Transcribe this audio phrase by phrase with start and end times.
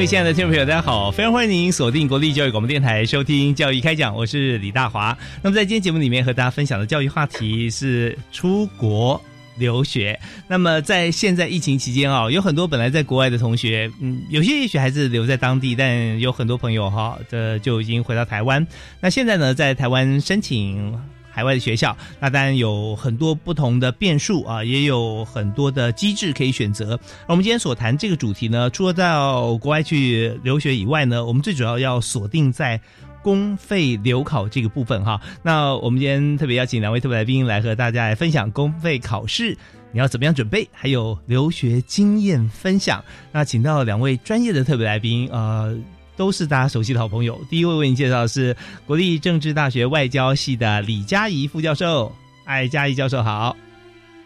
[0.00, 1.10] 各位亲爱的听众朋友，大家好！
[1.10, 5.14] 非常欢迎您锁定国立教育广播电台收听《教育开讲》，我是李大华。
[5.42, 9.20] 那么在今天节目里面和大家分享的教育话题是出国
[9.58, 10.18] 留学。
[10.48, 18.66] 那么在现在疫情期间啊，有很多本来在国外的同学，嗯，有些也许还是留在当地，但有很多朋友哈，这就已经回到台湾。
[19.02, 20.98] 那现在呢，在台湾申请。
[21.40, 27.00] 海外的学校，那当然有很多不同的变数啊，也有很多的机制可以选择。
[27.26, 32.78] 我们今天所谈这个主题呢，除了到国外去留学以外呢，我们最主要要锁定在
[33.22, 35.18] 公费留考这个部分哈。
[35.42, 39.56] 那我们今天特别邀请两位特别来宾来和大家来分享公费考试
[39.92, 43.02] 你要怎么样准备，还有留学经验分享。
[43.32, 45.74] 那请到两位专业的特别来宾呃。
[46.20, 47.40] 都是大家熟悉的好朋友。
[47.48, 48.54] 第一位为你介绍的是
[48.84, 52.14] 国立政治大学外交系的李佳怡副教授。
[52.44, 53.56] 哎，佳怡教授好。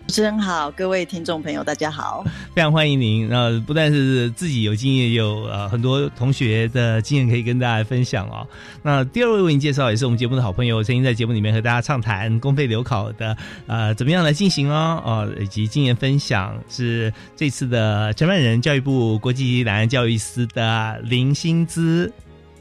[0.06, 2.22] 主持人好，各位听众朋友，大家好，
[2.55, 3.27] 非常欢迎您。
[3.28, 8.46] 那不但是自己有经验，有呃很多同学的经验可以跟大家分享哦。
[8.83, 13.36] 那第二位为您介绍，也是我们节目的好朋友，曾经在节目里面和大家畅谈公费留考的
[13.67, 22.12] 呃怎么样来进行哦，哦以及经验分享是这次的承办人，教育部国际两岸教育司的林新姿。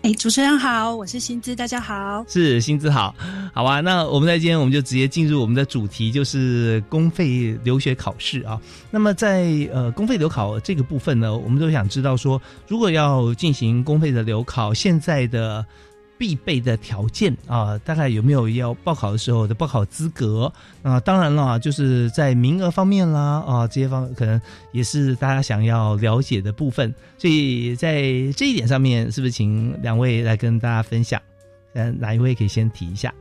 [0.03, 3.16] 哎，主持人好，我是薪资，大家好，是薪资好，
[3.53, 3.80] 好啊？
[3.80, 8.59] 那我们在今天我们就直接进入我们的主题，就是公费留学考试啊。
[8.91, 15.66] 那么在呃公费留考这个部分呢，我们都想知道说，如果要进行公费的留考，现在的。
[16.18, 20.51] 必备的条件啊，大概有没有要报考的时候的报考资格
[20.81, 21.00] 啊？
[21.00, 24.40] 当然了，就是在名额方面啦啊，这些方可能
[24.72, 26.94] 也是大家想要了解的部分。
[27.18, 28.02] 所以在
[28.35, 31.22] 这一点上面，是不是请两位来跟大家分享？
[31.73, 33.13] 嗯，哪一位可以先提一下？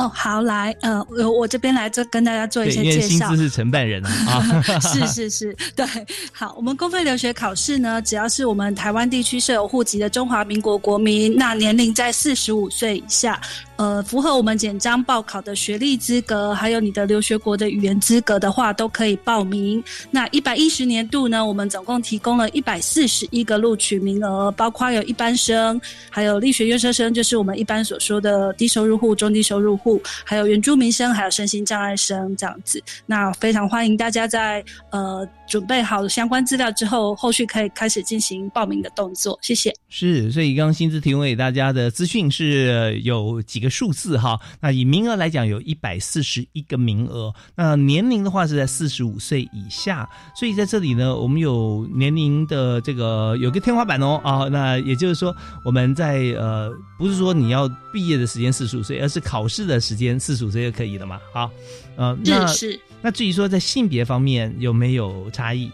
[0.00, 3.28] 哦，好，来，呃，我我这边来做跟大家做一些介绍。
[3.28, 5.86] 薪资是承办人啊， 是是是，对，
[6.32, 13.40] 好，我们公费留学考试呢，只要是我们台湾地区设有户籍的中华民国国民，那年龄在四十五岁以下。
[13.80, 19.82] 呃，符合我们简章报考的学历资格，还有你的留学国的语言资格的话，都可以报名。
[20.10, 25.80] 那一百一十年度呢，我们总共提供了一百四十一个录取名额，包括有一般生，
[26.10, 32.82] 还有力学院生生，就是我们一般所说的低收入户、中低收入户，还有原住民生，还有身心障碍生这样子。
[33.06, 35.26] 那非常欢迎大家在呃。
[35.50, 39.36] 准备好相关资料之后，后续可以开始进行报名的动作。
[39.42, 39.74] 谢谢。
[39.88, 44.38] 是，所以刚刚薪资提供给大家的资讯是有几个数字哈。
[44.60, 47.34] 那以名额来讲，有一百四十一个名额。
[47.56, 50.08] 那年龄的话是在四十五岁以下。
[50.36, 54.48] 所以在这里呢，我们有年龄的这个有个天花板哦啊。
[54.48, 55.34] 那也就是说，
[55.64, 61.18] 我们在呃，不是说你要毕业的时间四十五岁，而是考试的时间四十五岁就可以了嘛？
[61.34, 61.50] 好，
[61.96, 62.80] 呃，那是。
[63.02, 65.70] 那至于说在性别方面有没有差异？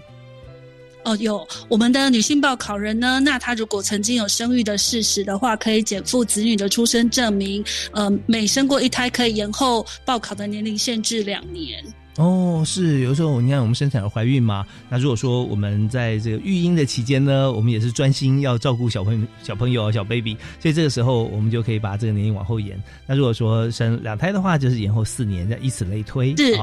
[1.04, 7.64] 哦，有我们的女性报考人呢，那她如果曾经有生育的事实的话，可以减负子女的出生证明。
[7.92, 11.84] 呃，每生过一胎可以延后报考的年龄限制两年。
[12.16, 22.82] 哦，是有时候你看我们生产了怀孕嘛，那如果说我们在这个育婴的期间呢，我们也是专心要照顾小朋友、小朋友、小 baby，所以这个时候我们就可以把这个年龄往后延。
[23.06, 26.34] 那如果说生两胎的话，就是延后四年，再以此类推。
[26.36, 26.58] 是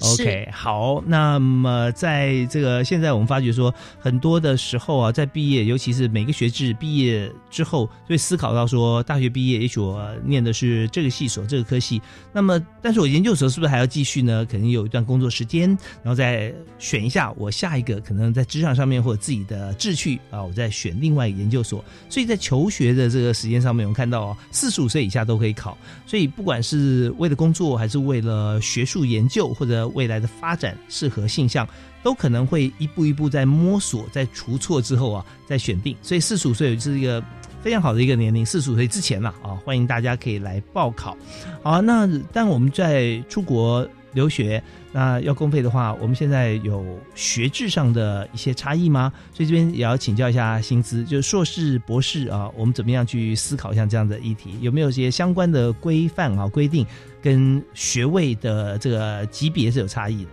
[0.00, 1.00] ，OK，好。
[1.06, 12.02] 那么在这个现在我们发觉说，很多的时候啊，在毕业，尤其是每个学制毕业之后，会思考到说，大学毕业也许我念的是这个系所、这个科系，
[12.32, 14.44] 那么但是我研究所是不是还要继续呢？
[14.44, 14.95] 肯定有一段。
[14.96, 15.68] 段工作时间，
[16.02, 21.84] 然后再选一下我下一个可能在职场上面或者自己的志趣啊，我再选另外一个研究所。
[22.08, 25.76] 所以在求学的这个时间上面，我们看到哦，四十五岁以下都可以考。
[26.06, 31.68] 所以不管是为了工作，还是为了学术研究或者未来的发展，适合性向。
[32.02, 35.96] 都可能会一步一步在摸索，在除错之后啊，再选定。
[36.02, 37.20] 所以四十五岁是一个
[37.60, 41.16] 非常好的一个年龄，四十五岁之前了啊，欢迎大家可以来报考。
[41.64, 43.84] 好，那但我们在出国
[44.16, 44.60] 留学，
[44.92, 49.12] 那要公费的话，我们现在有学制上的一些差异吗？
[49.32, 54.58] 所以这边也要请教一下薪资，就硕士、博士啊，我们怎么样去思考像这样的议题？
[54.60, 56.84] 有没有一些相关的规范啊、规定，
[57.22, 60.30] 跟学位的这个级别是有差异的？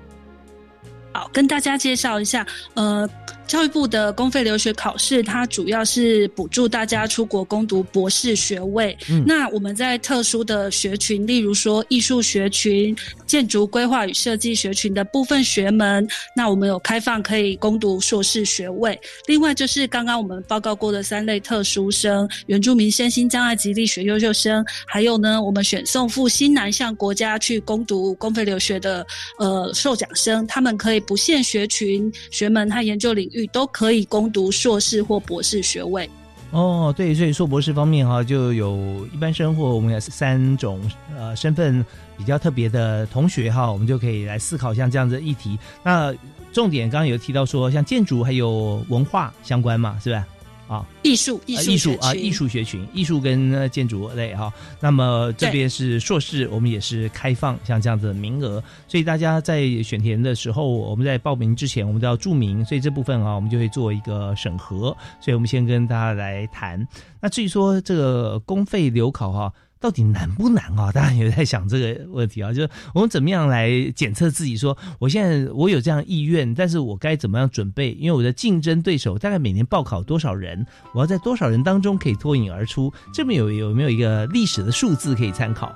[1.12, 3.08] 好，跟大家介绍一下，呃。
[3.46, 8.98] 教育部的公费留学考试，它主要是补助大家出国攻读博士学位。
[9.28, 12.96] 那我们在特殊的学群，例如说艺术学群、
[13.28, 19.00] 建筑规划与设计学群的部分学门，那我们有开放可以攻读硕士学位。
[19.28, 29.06] 另外就是刚刚我们报告过的三类特殊生、原住民身心障碍及力学优秀生，还有呢，我们选送赴新南向国家去攻读公费留学的
[29.38, 33.30] 呃受奖生，他们可以不限学群、学门和研究领。
[33.34, 36.10] 语都可以攻读硕士或博士学位
[36.52, 40.80] 哦，对，所以硕博士方面哈，就有一般生或我们有三种
[41.18, 41.84] 呃身份
[42.16, 45.58] 比较特别的同学哈，我们就可以来思考像这样的议题。
[45.84, 46.14] 那
[46.52, 50.28] 重点刚刚有提到说，像建筑还有文化相关嘛，是吧？
[50.74, 54.52] 啊，艺术艺术艺术啊，艺术学群，艺术跟建筑类哈。
[54.80, 64.96] 那么这边是硕士，我们也是开放像这样子的名额，所以大家在选填的时候，我们在报名之前，我们都要注明，所以这部分啊，我们就会做一个审核。
[65.22, 66.88] 所以我们先跟大家来谈。
[67.22, 69.54] 那至于说这个公费留考哈。
[69.84, 70.94] 到底难不难啊？
[70.94, 74.56] 大家也在想这个问题啊，就是我们怎么样来检测自己？
[74.56, 77.92] 说我现在我有这样意愿，但是我该怎么样准备？
[78.00, 82.94] 因为我的竞争对手大概每年报考多少人，我要在多少人当中可以脱颖而出？
[83.14, 85.76] 这边有有没有一个历史的数字可以参考？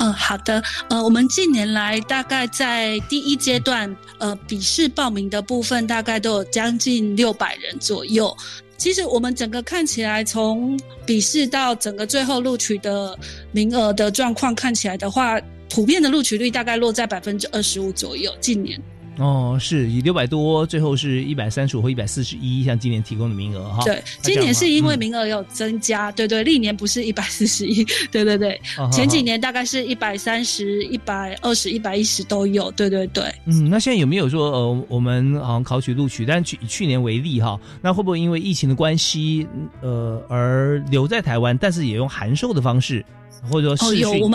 [0.00, 0.62] 嗯，好的。
[0.90, 8.36] 呃，我们近年来大概在第一阶段，呃，笔试报名的部分大概都有将近六百人左右。
[8.76, 13.18] 其实我们整个看起来，从笔试到整个最后录取的
[13.52, 18.32] 名额的状况看起来的话，普遍的录取率大概落在百分之二十五左右。
[18.40, 18.80] 近年。
[19.18, 23.82] 哦，是以六百多，最后是一百三十五或一百四十一，像今年提供的名额哈。
[23.84, 28.60] 对，今年是因为名额有增加，对对，历年不是一百四十一， 对对对，
[28.92, 33.24] 前几年大概是一百三十一百二十一百一十都有，对对对。
[33.46, 39.46] 嗯，那现在有没有说呃，我们好像考取录取，但去以去年为例哈，那会不会因为疫情的关系，
[39.80, 43.04] 呃，而留在台湾，但是也用函授的方式，
[43.50, 44.30] 或者说视讯？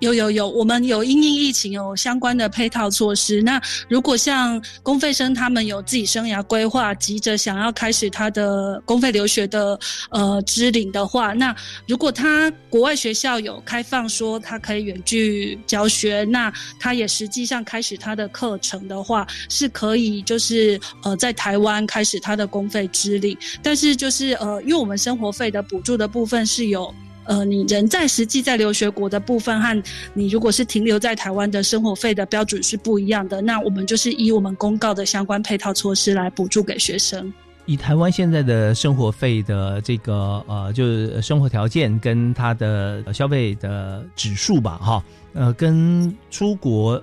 [0.00, 3.42] 有有有，我们有因应疫情有相关的配套措施。
[3.42, 9.78] 那如果像公费生他们有自己生涯规划，急着想要开始他的公费留学的
[10.10, 11.54] 呃支领的话，那
[11.86, 23.36] 如果他国外学校有开放说他可以远距教学，那他也实际上开始他的课程的话，是可以就是呃在台湾开始他的公费支领。
[23.62, 26.94] 但是就是呃，因为我们生活费的补助的部分是有。
[27.26, 29.82] 呃，你人在实际在留学国的部分和
[30.14, 37.32] 你如果是停留在台湾的生活费的标准是不一样的，那我们就是以我们公告的相关配套措施来补助给学生。
[37.66, 47.02] 以台湾现在的生活费的这个呃，就是生活条件跟它的消费的指数吧，哈，呃，跟出国。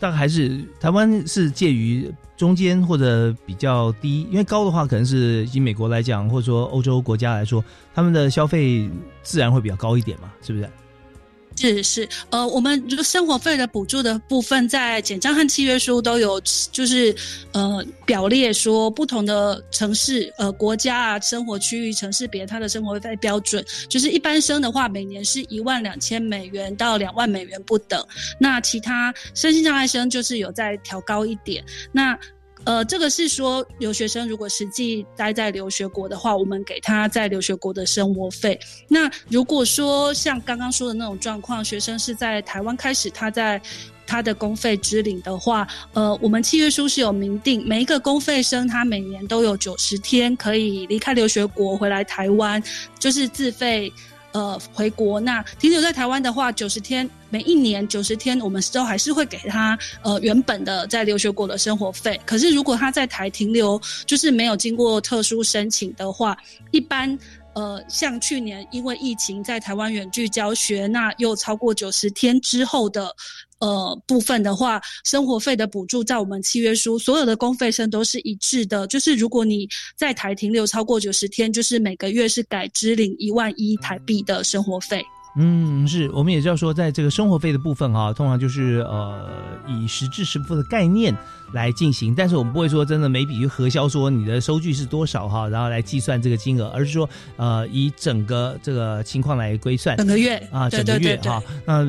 [0.00, 7.62] 大概还是台湾是介于中间或者比较低，因为高的话可能是以美国来讲，或者说欧洲国家来说，
[7.94, 8.90] 他们的消费
[9.22, 10.68] 自然会比较高一点嘛，是不是？
[11.60, 16.40] 是是，呃，我们生活费的补助的部分，在简章和契约书都有，
[16.72, 17.14] 就是
[17.52, 28.02] 呃表列说，不同的城市、呃国家啊，生活区域、城市别它的生活费标准，就是一般生的话，每年是一万两千美元到两万美元不等。
[28.38, 31.62] 那其他身心障碍生就是有在调高一点。
[31.92, 32.18] 那
[32.64, 38.58] 呃，这个是说留学生如果实际待在留学国的话，我们给他在留学国的生活费。
[38.88, 43.60] 那如果说像刚刚说的那种状况，学生是在台湾开始他在
[44.06, 52.62] 他的公费支领的话，呃，我们契约书是有明定，每一个公费生他每年都有九十天可以离开留学国回来台湾，
[52.98, 53.92] 就是自费。
[54.32, 62.20] 呃，回国那停留在台湾的话，九十天，每一年九十天，我们都还是会给他呃原本的在留学国的生活费。
[62.24, 66.36] 可是如果他在台停留，就是没有经过特殊申请的话，
[66.70, 67.18] 一般
[67.54, 73.14] 呃像去年因为疫情在台湾远距教学，那又超过九十天之后的。
[73.60, 85.04] 呃部分的话，生活费的补助在我们契约书所有的公费生都是一致的，就是如果你在台停留超过九十天，就是每个月是改支领一万一台币的生活费。
[85.36, 89.28] 嗯，是，我们也知道说，在这个生活费的部分哈，通常就是呃
[89.68, 91.16] 以实质实付的概念
[91.52, 101.40] 来进行，但是我们不会说真的每笔去核销说你的收据是多少哈，然后来计算这个金额，而是说呃以整个这个情况来规算，整个月啊，整个月哈。
[101.64, 101.84] 那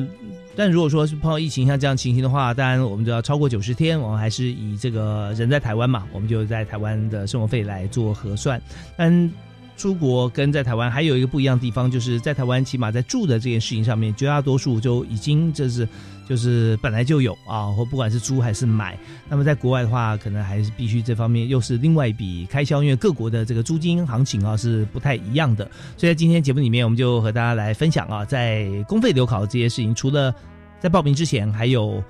[0.56, 8.60] 但如果说是碰到疫情像这样情形的话，当然我们就要超过九十天，我们还是以这个人在台湾嘛，我们就在台湾的生活费来做核算，
[8.96, 9.30] 但。
[9.76, 15.88] 出国跟在台湾还有一个不一样的地方，就是在台湾起码在住的这件事情上面，绝大多数就已经这是
[16.28, 18.96] 就是本来就有啊，或不管是租还是买。
[19.28, 25.64] 那么在国外的话，可能还是必须这方面又是另外一笔开销，因为各国的这个租金行情啊是不太一样的。
[25.96, 30.32] 所以在今天节目里面，我们就和大家来分享啊，在公费留考这些事情，除了
[30.78, 32.02] 在报名之前，还有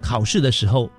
[0.00, 0.90] 考试的时候。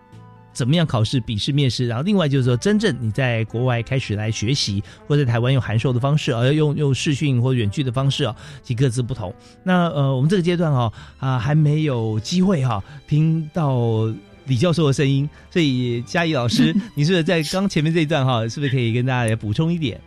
[0.51, 1.87] 怎么样考试、笔试、面试？
[1.87, 9.33] 然后另外就是说，真正你在国外开始来学习，或者台湾用函授的方式，而用用视讯或远距的方式啊，其各自不同。
[9.63, 14.13] 那呃，我们这个阶段哈啊还没有机会哈听到
[14.45, 19.99] 李教授的声音，所以嘉怡老师， 你是不是在刚前面这一段哈，是不是可以跟大家来补充一点？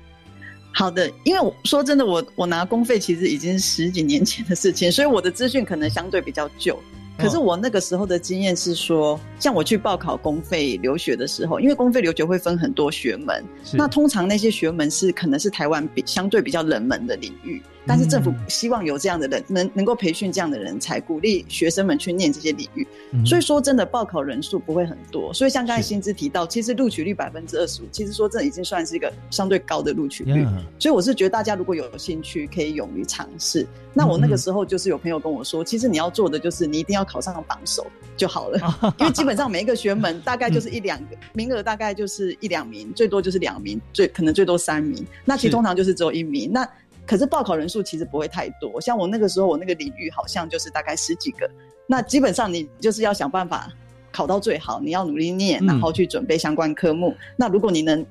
[0.75, 6.79] 好的，因为我说真的，我我拿公费其实已经十几年前的事情，所以我的资讯可能相对比较旧。
[7.19, 17.62] 可是我那个时候的经验是说，像我去报考公费留学的时候，因为公费留学会分很多学门，那通常那些学门是可能是台湾比相对比较冷门的领域。
[17.87, 22.87] 但是政府希望有这样的人，能能够培训这样的人才，鼓励学生们去念这些领域。
[23.27, 25.33] 所以说真的报考人数不会很多。
[25.35, 30.47] 所以像刚才薪资提到，其实录取率百分之二十五，其实说这已经算是一个相对高的录取率。
[30.79, 33.67] 所以我是觉得大家如果有兴趣，可以勇于尝试。
[33.95, 37.87] 那我那个时候就是有朋友跟我说，其实你要做的就是你一定要考上榜首
[38.17, 38.59] 就好了，
[38.99, 45.05] 因为基本上每一个学门大概就是一两个名额，大概就是一两名，最多就是两名，最可能最多三名。
[45.27, 46.51] 那其实通常就是只有一名。
[46.51, 46.67] 那
[47.07, 51.51] 可是报考人数其实不会太多，像我那个时候，我那个领域好像就是大概十几个。
[51.87, 53.71] 那基本上你就是要想办法
[54.11, 57.15] 考到最好，你要努力念，然后去准备相关科目。
[57.37, 58.07] 那如果你能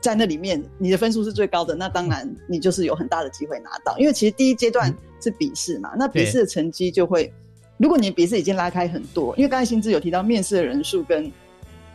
[0.00, 3.98] 在那里面，你的分数是最高的，那当然你就是有很大的机会拿到。
[3.98, 7.32] 因为其实第一阶段是笔试嘛，那笔试的成绩就会，
[7.78, 11.30] 如果你笔试已经拉开很多，因为刚才薪资有提到面试的人数跟。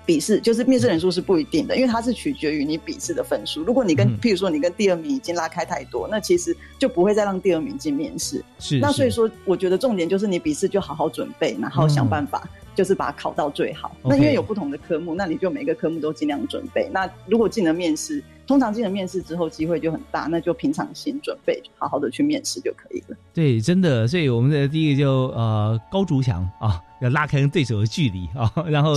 [0.05, 3.61] 笔试就是面试人数是不一定的，因为它是取决于你笔试的分数。
[3.63, 8.43] 如果你跟，譬如说你跟第二名已经拉开太多，那其实就不会再让第二名进面试。
[8.59, 13.95] 是，那所以说，我觉得重点就是你笔试就好好准备，然后想办法就是把它考到最好。
[14.03, 16.89] 那因为有不同的科目，那你就每个科目都尽量准备。
[16.91, 23.15] 那如果进了面试，通常进了面试之后机会就很大，那就平常心准备，好好的去面试就可以了。
[23.33, 26.81] 对，真的，所以我们的第一个就呃高竹强啊。
[27.01, 28.93] 要拉开跟对手的距离啊， 然后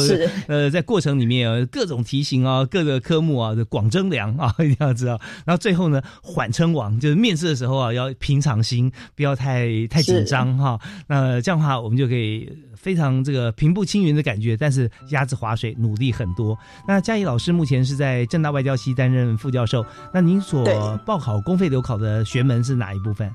[0.46, 5.18] 呃，在过程里面有各种题型啊，各个科目啊的广征粮啊，一定要知道。
[5.44, 10.78] 然后最后呢，缓称王，就是面试的时候啊，要平常心，不要太太紧张哈。
[11.06, 16.56] 那这样的话，我们就可以非常这个平步青云的感觉，但是鸭子划水，努力很多。
[16.86, 20.64] 那嘉怡老师目前是在正大外交系担任副教授，那您所
[21.06, 23.32] 报考公费留考的学门是哪一部分？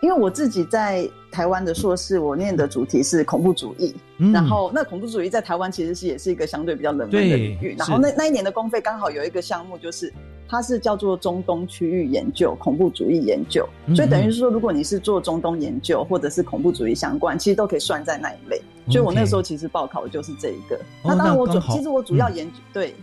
[0.00, 3.94] 因为我自己在台湾的硕士，我念的主题是恐怖主义，
[4.32, 7.74] 然后那恐怖主义在台湾其实是也是一个相对比较冷门的领域。
[7.78, 10.12] 然后那那一年的公费刚好有一个项目，就是
[10.48, 18.60] 它是叫做中东区域研究、恐怖主义研究，所以等于是说，如果你是做中东研究或者是恐怖主义相关，其实都可以算在那一类。
[18.88, 20.78] 所以我那时候其实报考的就是这一个。
[21.02, 22.94] 那当然我主其实我主要研究对。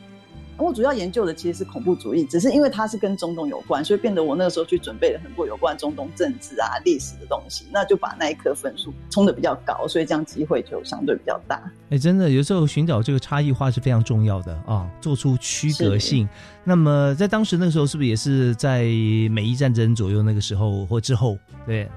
[0.57, 11.61] 我主要研究的其实是恐怖主义，只是因为它是跟中东有关，所以变得我那个时候去准备了很多有关中东政治啊、历史的东西，那就把那一科分数冲的比较高，所以这样机会就相对比较大。
[11.89, 16.29] 哎，真的，有时候寻找这个差异化是非常重要的啊，做出区隔性。
[16.63, 18.83] 那么在当时那个时候，是不是也是在
[19.31, 21.37] 美伊战争左右那个时候或之后？
[21.65, 21.89] 对。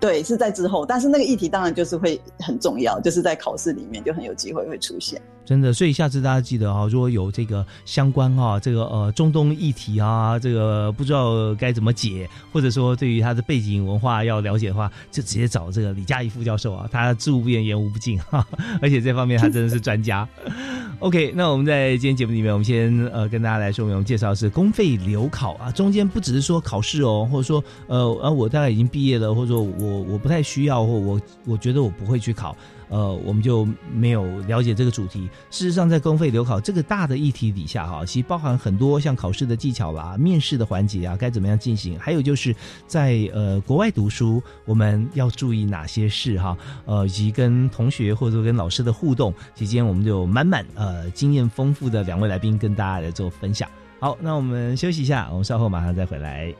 [0.00, 5.20] 对，是在之后，但是那个议题当然就是会很重要，就是在考试里面就很有机会会出现。
[5.44, 18.44] 真的，所以下次大家记得啊，如果有这个相关啊，这个呃中东议题啊，这个不知道该怎么解，或者说对于他的背景文化要了解的话，就直接找这个李佳怡副教授啊，他知无不言，言无不尽哈，
[18.82, 20.28] 而且这方面他真的是专家。
[20.98, 32.56] OK，那我们在今天节目里面，我们先呃跟大家来说明，我们介绍是公费留考啊，中间不只是说考试哦，或者说呃呃我大概已经毕业了，或者说我我我不太需要，或我我觉得我不会去考。
[32.88, 35.28] 呃，我们就没有了解这个主题。
[35.50, 42.54] 事实上，在公费留考这个大的议题底下，哈，其实包含很多像考试的技巧啦、面试的环节啊，该怎么样进行，还有就是
[42.86, 53.68] 在呃国外读书，我们要注意哪些事哈，呃，以及跟同学或者跟老师的互动期间，我们就满满呃经验丰富的两位来宾跟大家来做分享。
[53.98, 56.54] 好，那我们休息一下，我们稍后马上再回来。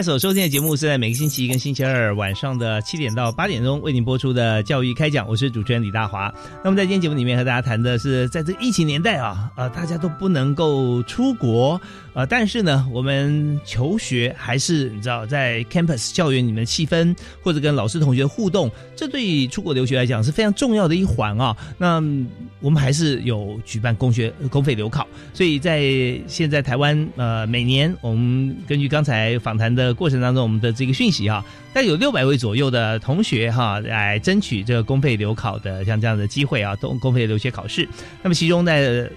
[0.00, 6.32] 在所收听的节目是在每个星期一跟星期二晚上的七点到八点钟为您播出的教育开讲，我是主持人李大华。
[6.64, 11.78] 那么在今天节目里面和大家谈的是，在这疫情年代啊，呃，大家都不能够出国，
[12.12, 21.56] 呃，但是呢，我们求学还是你知道，在 campus 校园里面的气氛或者跟老师同学互动，这对出国留学来讲是非常重要的一环啊。
[21.78, 22.02] 那
[22.60, 25.80] 我们还是有举办公学公费留考，所以在
[26.26, 37.88] 现在台湾呃，每年我们根据刚才访谈的过程当中，我们的这个讯息啊，大概有六百位左右的同学哈，来争取这个公费留考的像这样的机会啊，公公费留学考试。
[38.22, 39.08] 那么其中在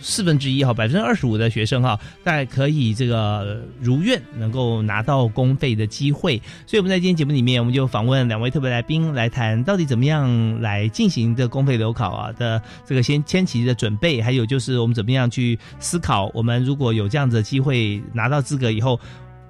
[0.00, 6.40] 四分之一哈，百分之二十五的学生哈，大概可以这个如愿能够拿到公费的机会。
[6.66, 18.98] 所以我们在今天节目里面，我们就访问两位特别来宾来谈到底怎么样来进行的公费留考啊的这个先前期的准备，还有就是我们怎么样去思考，我们如果有这样子的机会拿到资格以后，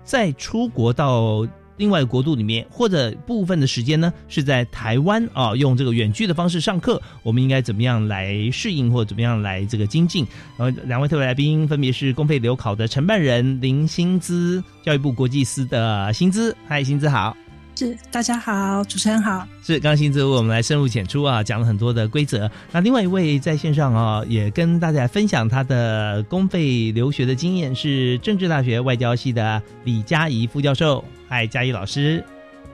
[0.05, 1.47] 再出国到。
[1.79, 10.27] 另外国度里面，或者部分的时间呢，是在台湾啊，用这个远距的方式上课，我们应该怎么样来适应，或怎么样来这个精进？
[10.59, 17.35] 然后两位特别来宾分别是公费留考的承办人林薪资，教育部国际司的薪资，嗨，薪资好。
[17.79, 19.47] 是大家好，主持人好。
[19.63, 22.51] 是刚刚薪资为我们来深入浅出啊，讲了很多的规则。
[22.73, 31.05] 那另外一位在线上啊，也跟大家分享他的公费留学的经验，是政治大学外交系的李佳怡副教授。
[31.29, 32.25] 嗨，佳怡老师，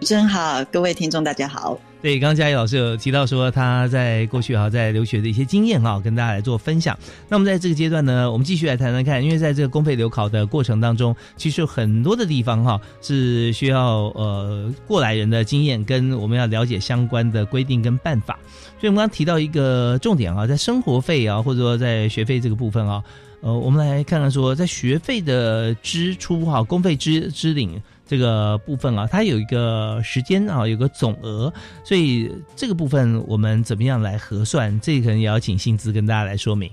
[0.01, 1.79] 真好，各位听众大家好。
[2.03, 6.99] 对，刚刚佳怡老师有提到说他在过去哈在留学的一些经验哈，跟大家来做分享。
[7.31, 18.39] 那么在这个阶段呢，我们继续来谈谈看，因为在这个公费留考的过程当中，其实有很多的地方哈是需要呃过来人的经验，跟我们要了解相关的规定跟办法。
[18.79, 23.03] 所以我们刚刚提到一个重点啊，在生活费啊，或者说在学费这个部分啊，
[23.41, 27.81] 呃，我们来看看说，在学费的支出哈，公费支支领。
[28.07, 34.79] 这个部分啊，它有一个时间啊，有个总额，所以这个部分我们怎么样来核算？
[34.81, 36.71] 这可能也要请薪资跟大家来说明。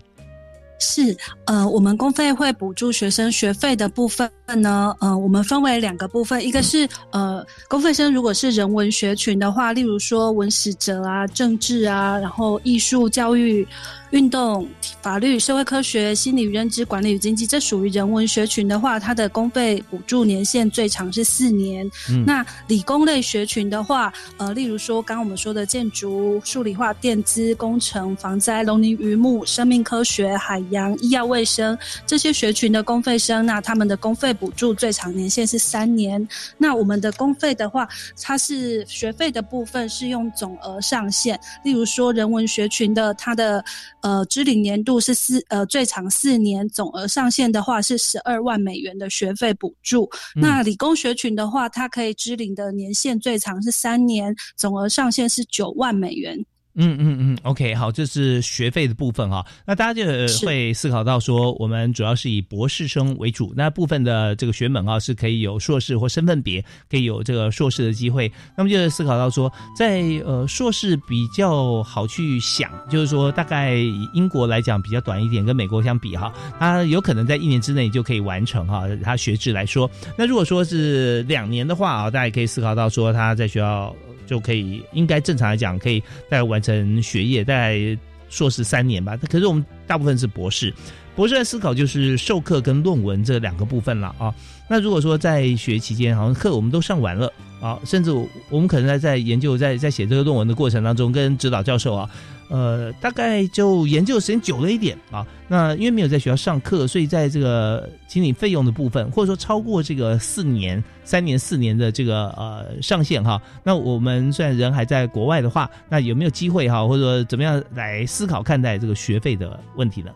[0.83, 1.15] 是，
[1.45, 13.65] 呃，我们公费会补助学生学费的部分呢，呃，我们分为两个部分，一个是呃，公费生如果是人文学群的话，例如说文史哲啊、政治啊，然后艺术、教育、
[14.11, 14.67] 运动、
[15.01, 21.89] 法律、社会科学、心理与认知、管理与经济，这属于人文学群的话，它的公费补助年限最长是四年。
[22.09, 36.25] 嗯那理工类学群的话，呃，例如说刚刚我们说的建筑、数理化、电资、工程、防灾、农林渔牧、生命科学、海洋、医药卫生这些学群的公费生，那他们的公费补助最长年限是三年。
[36.57, 37.87] 那我们的公费的话，
[38.21, 43.63] 它是学费的部分是用总额上限，例如说人文学群的它的
[44.01, 50.09] 呃支领年度是四呃最长四年，总额上限的话是十二万美元的学费补助。
[50.35, 56.45] 那理工学群的话，它可以支领的年限最长是三年，总额上限是九万美元。
[56.81, 59.45] 嗯嗯嗯，OK，好，这是学费的部分哈。
[59.65, 60.03] 那大家就
[60.47, 68.31] 会思考到说，我们主要是以博士生为主，那部分的这个学门啊是可以有硕士或身份别可以有这个硕士的机会。
[68.57, 78.85] 那么就思考到说，在呃硕士比较好去想，就是说大概以英国来讲比较短一点，跟美国相比哈，它有可能在一年之内就可以完成哈。
[79.03, 83.95] 它学制来说，那如果说是两年的话啊，大家也可以思考到说他在学校。
[84.31, 87.97] 就可以，应该正常来讲，可以大概完成学业，在
[88.29, 89.17] 硕士三年吧。
[89.29, 90.73] 可是我们大部分是博士，
[91.17, 94.33] 博士在思考就是授课跟论文这两个部分了啊。
[94.69, 97.29] 那如果说在学期间，好像课我们都上完了
[97.61, 98.09] 啊，甚至
[98.49, 102.09] 我们可能在在研究，在在写这个论文的过程当中，跟指导教授啊。
[102.51, 105.25] 呃，大概就研究的时间久了一点啊。
[105.47, 113.41] 那因为没有在学校上课，所以在这个请你费用的部分，或者说超过这个四年、三年、四年的这个呃上限哈。
[113.63, 120.11] 那我们虽然人还在国外的话，那有没有机会哈，或者说怎么样来思考看待这个学费的问题呢？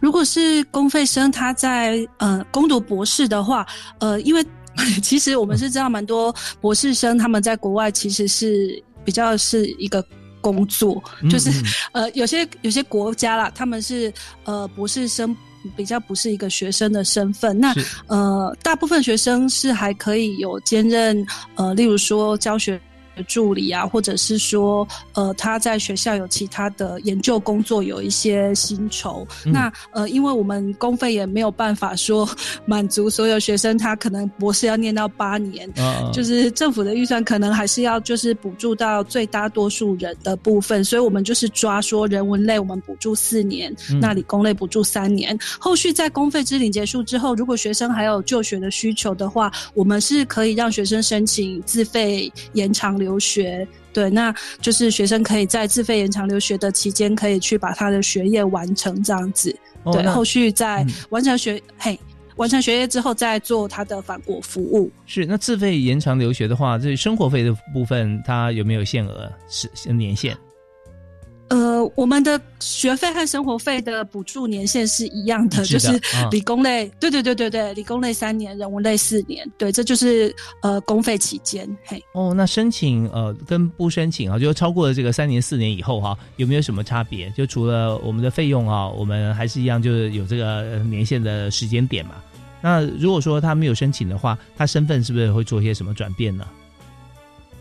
[0.00, 3.66] 如果是公费生他在呃攻读博士的话，
[3.98, 4.42] 呃，因为
[5.02, 10.02] 其实我们是知道蛮多博士生他们在国外其实是比较是一个。
[10.40, 11.50] 工作就是
[11.92, 14.12] 呃，有些有些国家啦，他们是
[14.44, 15.36] 呃博士生
[15.76, 17.74] 比较不是一个学生的身份，那
[18.06, 22.80] 呃大部分学生是还可以有兼任呃，例如说教学。
[23.24, 29.26] 助理啊，或者是说，呃，他在学校有其他的研究工作，有一些薪酬。
[29.44, 32.28] 那呃，因为我们公费也没有办法说
[32.66, 35.68] 满足所有学生，他可能博士要念到八年，
[36.12, 45.38] 就是 政府的预算可能还是要就是补助到最大多数人的部分，所以我们就是抓说人文类我们补助四年，那理工类补助三年。
[45.58, 59.54] 后续在公费支领结束之后，如果学生还有就学的需求的话，我们是可以让学生申请自费延长留学，对，那就是学生可以在自费延长留学的期间，可以去把他的学业完成，这样子。
[59.92, 61.98] 对，后续在完成学嘿，
[62.34, 64.90] 完成学业之后，再做他的返国服务。
[65.06, 69.30] 是，那自费延长留学的话，这生活费的部分，它有没有限额？
[69.48, 70.36] 是年限？
[71.48, 81.68] 呃，我们的学费和生活费的补助年限是一样的，就是理工类，对对对对对，理工类三年，人文类四年，对，这就是呃公费期间。
[81.84, 87.30] 嘿，哦，那申请呃跟不申请啊，就超过了这个三年四年以后哈，有没有什么差别？
[87.30, 92.16] 就除了我们的费用啊，我们还是一样，就是有这个年限的时间点嘛。
[92.60, 96.44] 那如果说他没有申请的话，他身份是不是会做一些什么转变呢？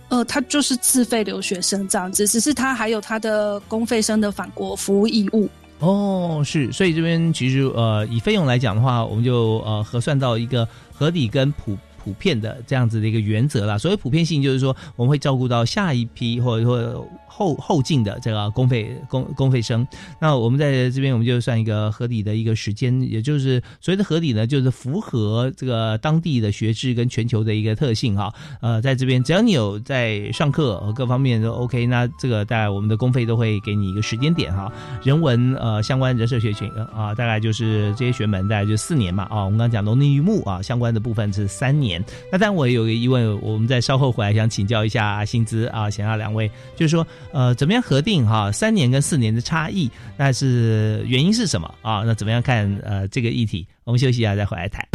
[0.09, 5.49] 呃，他就是自费留学生这样子，只是他还有他的公费生的返国服务义务。
[5.79, 13.77] 哦，是，所以这边其实呃，以费用来讲的话，我们就呃核算到一个合理跟普普遍的这样子的一个原则啦。
[13.77, 17.05] 所谓普遍性，就是说我们会照顾到下一批或者说。
[17.27, 19.85] 后后进的这个公费公公费生，
[20.21, 28.33] 那我们在这边我们就算一个合理的一个时间，也就是所谓的合理呢，就是符合这个当地的学制跟全球的一个特性哈。
[28.61, 34.71] 呃，在这边只要你有在上课和各方面都 OK，那这个在我们的公费都会给你一个时间点哈。
[35.03, 39.43] 人文呃相关人社学群啊，大概就是这些学门大概就四年嘛啊。
[39.43, 41.94] 我们刚刚讲农林渔牧啊相关的部分是三年。
[42.31, 47.05] 那但我有个疑问，我们在稍后回来想请教一下薪资啊，想要两位就是说。
[47.31, 48.49] 呃，怎么样核定哈？
[48.49, 52.01] 三年跟四年的差异，那是原因是什么啊？
[52.05, 53.67] 那怎么样看呃这个议题？
[53.84, 54.86] 我们休息一下再回来谈。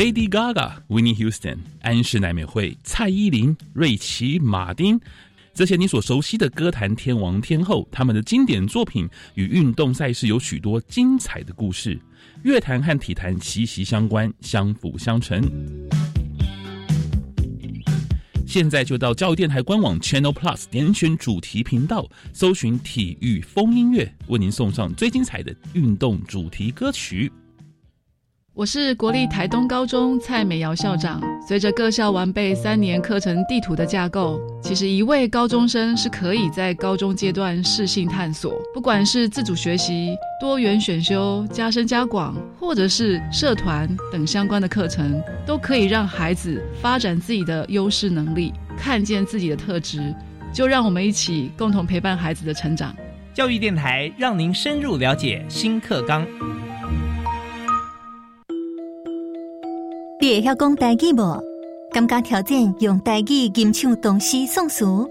[0.00, 4.98] Lady Gaga、Winnie Houston、安室奈美惠、蔡依林、瑞奇·马丁，
[5.52, 12.00] 这些你所熟悉的歌坛天王天后，他们的经典作品与运动赛事有许多精彩的故事。
[12.44, 15.38] 乐坛和体坛息息相关，相辅相成。
[18.46, 27.30] 现在就到教育电台官网 Channel Plus 点选主题频道，搜寻体育风音乐，为您送上最精彩的运动主题歌曲。
[28.60, 31.18] 我是国立台东高中蔡美瑶校长。
[31.48, 50.14] 随着各校完备三年课程地图的架构，其实一位高中生是可以在高中阶段适性探索，不管是自主学习、多元选修、加深加广，或者是社团等相关的课程，都可以让孩子发展自己的优势能力，看见自己的特质。
[50.52, 52.94] 就让我们一起共同陪伴孩子的成长。
[53.32, 56.26] 教育电台让您深入了解新课纲。
[60.30, 61.42] 你会晓讲台语无？
[61.90, 65.10] 感觉条件用台语吟唱东西宋俗。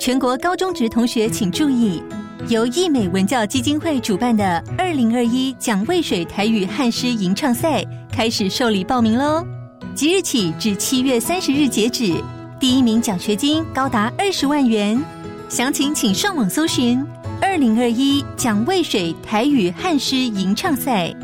[0.00, 2.02] 全国高中职同学请注意，
[2.48, 9.46] 由益美文教基金会主办的二零二一蒋渭水台语汉诗吟唱赛开始受理报名喽！
[9.94, 12.20] 即日起至七月三十日截止，
[12.58, 15.00] 第一名奖学金高达二十万元。
[15.48, 17.00] 详情请上网搜寻
[17.40, 21.14] 二零二一蒋渭水台语汉诗吟唱赛。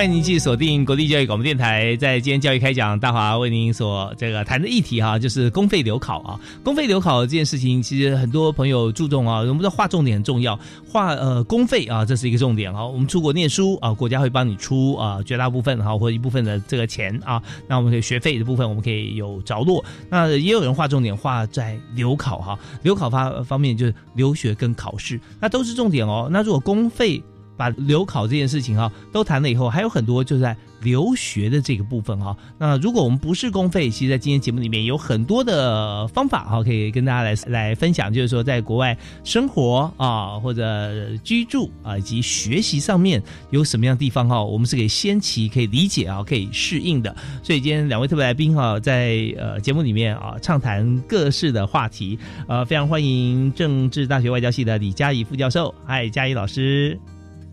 [0.00, 6.40] 欢迎您继续锁定国立教育广播电台，在今天教育开讲，大华为您所这个谈的议题哈，就是公费留考啊。
[6.64, 10.58] 公费留考这件事情，其实很多朋友注重啊，我们知道划重点很重要，
[10.88, 12.82] 划呃公费啊，这是一个重点啊。
[12.82, 19.84] 我们出国念书啊，国家会帮你出啊绝大部分哈或一部分的这个钱啊，那我们可以学费的部分我们可以有着落。
[20.08, 26.26] 那也有人划重点划在留考哈，留考方方面就是留学跟考试，那都是重点哦。
[26.32, 27.22] 那如果公费。
[27.60, 32.34] 把留考这件事情哈都谈了以后，还有很多就在留学的这个部分哈。
[32.56, 47.14] 那如果我们不是公费，其实，在今天节目里面有很多的方法哈，可以跟大家来来分享，就是说在国外生活啊，或者居住啊，以及学习上面有什么样的地方哈，我们是可以先期可以理解啊，可以适应的。
[47.42, 52.18] 所以今天两位特别来宾哈，在呃节目里面啊畅谈各式的话题，
[52.48, 56.98] 呃，非常欢迎政治大学外交系的李嘉怡副教授，嗨，嘉怡老师。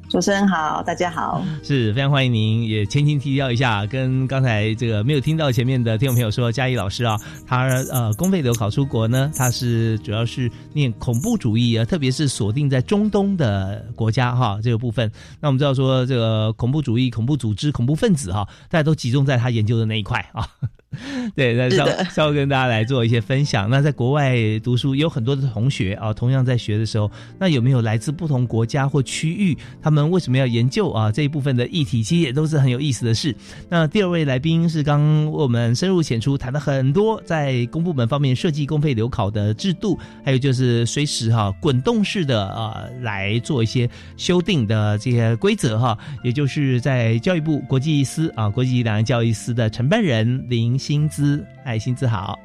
[0.10, 2.64] 主持人好，大家好，是非常欢迎您。
[2.64, 15.12] 也前情提要一下，跟刚才这个没有听到前面的听众朋友说，嘉义老师啊，他呃公费留考出国呢，他是主要是念恐怖主义啊，特别是锁定在中东的国家哈这个部分。
[15.42, 20.48] 那我们知道说，这个恐怖主义、恐怖组织、恐怖分子哈，大家都集中在他研究的那一块啊。
[21.36, 23.70] 对，那稍稍微跟大家来做一些分享。
[23.70, 29.56] 那在国外读书有很多的同学啊，同样在学的时候，那有没有来自不同国家或区域？
[29.82, 32.02] 他们为什么要研究啊这一部分的议题？
[32.02, 33.36] 其实也都是很有意思的事。
[33.70, 50.77] 那第二位来宾是刚我们深入浅出谈了很多在公部门方面设计公费留考的制度，还有就是随时哈滚动式的啊来做一些修订的这些规则哈，也就是在教育部国际司啊国际两岸教育司的承办人林。
[50.78, 52.38] 薪资，哎，薪资好，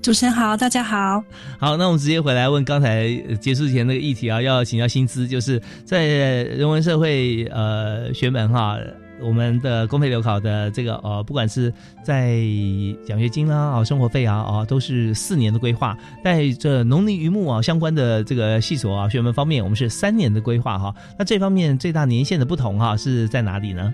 [0.00, 1.22] 主持人好，大家好，
[1.58, 8.78] 好，那我们直接回来问刚才结束前那个议题啊，要请教薪资，就是在人文社会呃学门哈，
[9.20, 11.72] 我们的公费留考的这个呃，不管是
[12.04, 12.38] 在
[13.04, 23.92] 奖学金啦啊，生活费啊啊，都是四年的规划，在这农林渔牧啊相关的这个系所啊学门方面，我们是三年的规划哈，那这方面最大年限的不同哈是在哪里呢？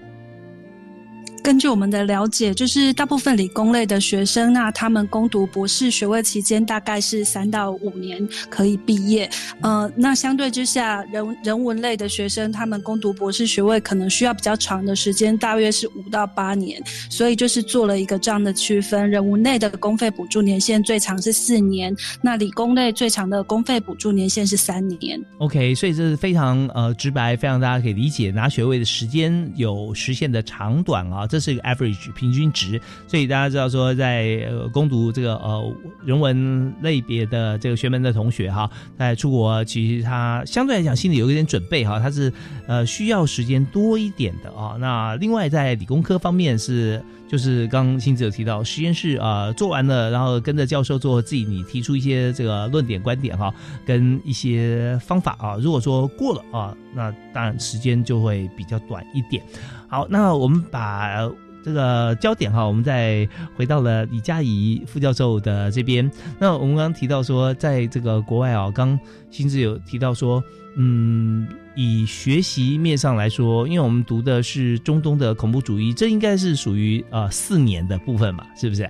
[1.45, 9.29] 根据我们的了解，就是大部分理工类的学生，那他们攻读博士学位期间大概是三到五年可以毕业。
[9.61, 16.83] 呃，那相对之下，人人文类的学生，他们攻读博士学位可能需要比较长的时间，大约是五到八年。
[17.11, 25.23] 所以就是做了一个这样的区分，人文类的公费补助年限最长是四年，那理工类最长的公费补助年限是三年。
[25.37, 32.81] OK，所以这是非常呃直白，非常大家可以理解，拿学位的时间有实现的长短啊，这是一个 average 平均值。
[33.09, 42.33] 所以大家知道说，在呃攻读这个呃人文类别的这个学门的同学哈，在出国其实他相对来讲心里有一点准备哈，他是
[42.69, 44.77] 呃需要时间多一点的啊。
[44.79, 47.03] 那另外在理工科方面是。
[47.27, 53.53] 就是刚新子有提到实验室啊做完了，然后跟着教授做自己，你提出一些这个论点观点哈，
[53.85, 55.57] 跟一些方法啊。
[55.61, 59.43] 如果说过了啊，那当然时间就会比较短一点。
[59.89, 61.31] 好，那我们把
[61.65, 66.11] 这个焦点哈，我们再回到了李佳怡副教授的这边。
[66.39, 68.99] 那我们刚刚提到说，在这个国外啊，刚
[69.31, 70.43] 新子有提到说，
[70.77, 71.47] 嗯。
[71.77, 78.47] 以学习面上来说，因为我们读的是中东的恐怖主义，这应该是属于呃四年的部分吧？
[78.57, 78.89] 是不是？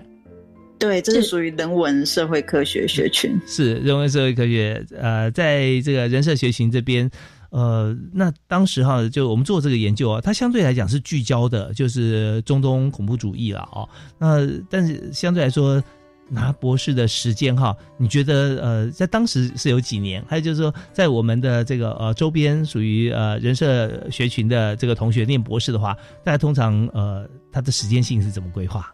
[0.79, 3.41] 对，这是属于人文社会科学学群。
[3.47, 7.11] 是人文社会科学，呃，在这个人社学群这边，
[7.55, 13.89] 呃，那当时哈，就我们做这个研究啊，它相对来讲是聚焦的，就是中东恐怖主义了啊。
[14.19, 15.83] 那但是相对来说。
[16.31, 20.25] 拿博士的时间哈，你觉得呃，在当时是有几年？
[20.27, 28.91] 还有就是说，在我们的这个呃周边属于呃人社学群的这个同学念博士的话，大家通常呃他的时间性是怎么规划？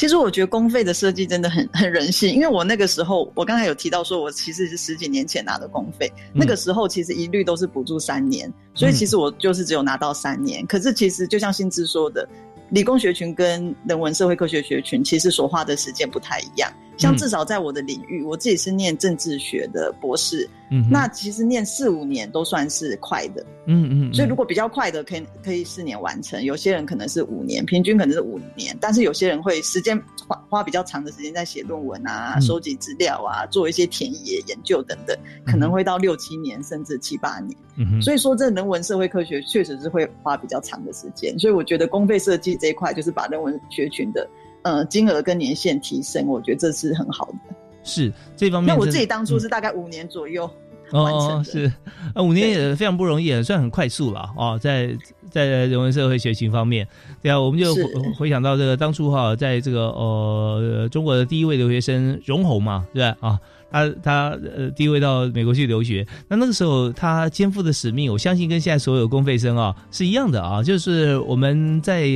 [0.00, 10.64] 其实我觉得公费的设计真的很很人性，因为我那个时候我刚才有提到说，我其实是十几年前拿的公费，那个时候其实一律都是补助三年，所以其实我就是只有拿到三年。
[10.66, 12.26] 可是其实就像新知说的。
[12.70, 16.72] 理工学群跟人文社会科学学群其实所花的时间不太一样。
[17.00, 44.28] 像至少在我的领域，我自己是念政治学的博士，嗯，那其实念四五年都算是快的，嗯嗯，所以如果比较快的，可以可以四年完成，有些人可能是五年，平均可能是五年，但是有些人会时间花花比较长的时间在写论文啊、收集资料啊、做一些田野研究等等，可能会到六七年甚至七八年，嗯所以说这人文社会科学确实是会花比较长的时间，所以我觉得公费设计这一块就是把人文学群的。
[44.62, 47.38] 呃，金额跟年限提升，我觉得这是很好的。
[47.82, 50.48] 是这方面，那我自己当初是大概五年左右
[50.92, 51.44] 完成的。
[51.44, 51.72] 是，
[52.14, 54.58] 呃，五年也非常不容易，也算很快速了哦。
[54.60, 54.96] 在
[55.30, 56.86] 在人文社会学情方面，
[57.22, 57.74] 对啊，我们就
[58.16, 63.16] 回想到这个当初哈，在这个呃中国的第一位留学生荣宏嘛，对吧？
[63.20, 63.40] 啊。
[63.70, 72.06] 他他呃第一位到美国去留学，那那个时候他肩负的使命，我相信跟现在所有公费生啊是一样的啊，就是我们在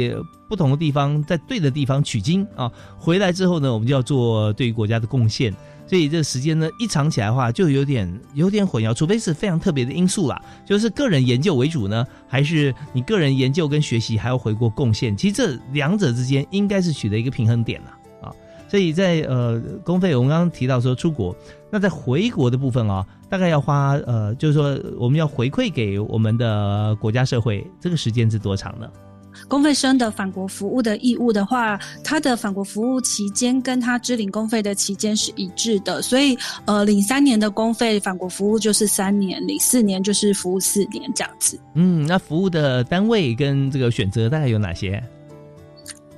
[0.48, 5.52] 不同的地方，在对的地方取经啊，回来之后呢，我们就要做对于国家的贡献，
[5.86, 17.90] 所以这时间呢一长起来的话，就有点有点混淆，除非是非常特别的因素啦，就是个人研究为主呢，还是你个人研究跟学习还要回国贡献，其实这两者之间应该是取得一个平衡点了。
[18.68, 21.34] 所以在呃公费，我们刚刚提到说出国，
[21.70, 28.88] 那在回国的部分啊，大概要花呃，就是说我们要回馈给我们的国家社会，这个时间是多长呢？
[29.48, 41.58] 公费生的返国服务的义务的话，他的返国服务期间跟他支领公费的期间是一致的，所以呃，领三年的公费返国服务就是三年，领四年就是服务四年这样子。
[41.74, 45.02] 嗯，那服务的单位跟这个选择大概有哪些？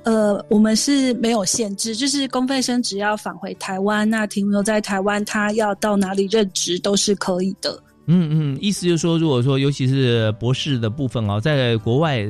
[0.07, 7.77] 呃，我们是没有限制，就是公费生只要返回台湾，那停留在台湾，他要到哪里任职都是可以的。
[8.05, 12.25] 嗯嗯，意思就是说，如果说尤其是博士的部分啊，在国外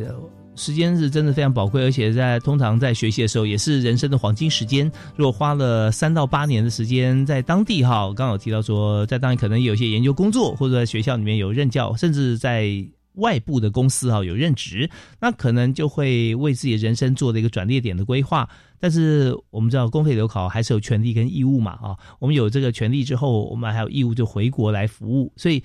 [0.56, 4.92] 时间是真的非常宝贵，而且在通常在学习的时候也是人生的黄金时间。
[5.16, 12.84] 如果花了三到八年的时间在当地哈，刚好提到说，在当地可能有一些研究工作，或者在学校里面有任教，甚至在。
[13.18, 18.50] 外部的公司哈有任职，那可能就会为自己人生做的一个转捩点的规划。
[18.80, 25.32] 但是我们知道公费留考还是有权利跟义务嘛啊，我们有这个权利之后，我们还有义务就回国来服务。
[25.36, 25.62] 所以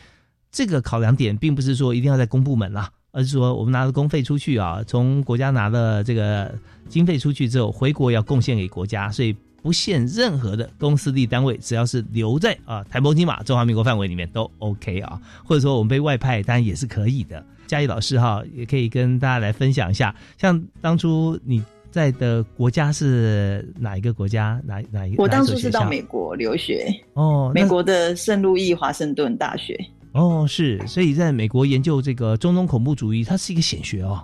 [0.50, 6.54] 这个考量点并不是说一定要在公部门啦，而是说我们拿着公费出去啊，从国家拿了这个
[6.88, 9.34] 经费出去之后，回国要贡献给国家，所以。
[9.62, 17.44] 不限任何的公司立单位，只要是留在啊台澎金马中华民国范围里面都 OK 啊，或者说我们被外派，当然也是可以的。
[17.68, 24.60] 嘉义老师哈，也可以跟大家来分享一下，像当初你在的国家是哪一个国家？
[24.66, 25.22] 哪哪一个？
[25.22, 29.78] 我当初是到美国留学哦，美国的圣路易华盛顿大学
[30.12, 34.22] 哦，是，所以在美国研究这个中东恐怖主义，它是一个显学哦。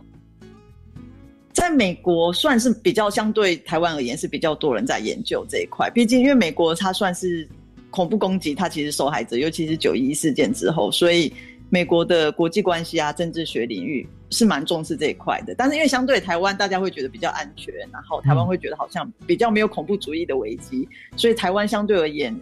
[1.58, 7.46] 在美国算是比较相对台湾而言是比较多人在研究这一块，毕竟因为美国它算是
[7.90, 11.32] 恐怖攻击，它其实受害者，尤其是九一一事件之后，所以
[11.68, 15.52] 美国的国际关系啊、政治学领域是蛮重视这一块的。
[15.58, 22.32] 但是因为相对台湾，大家会觉得比较安全，然后台湾会觉得好像比较没有恐怖主义的危机，所以台湾相对而言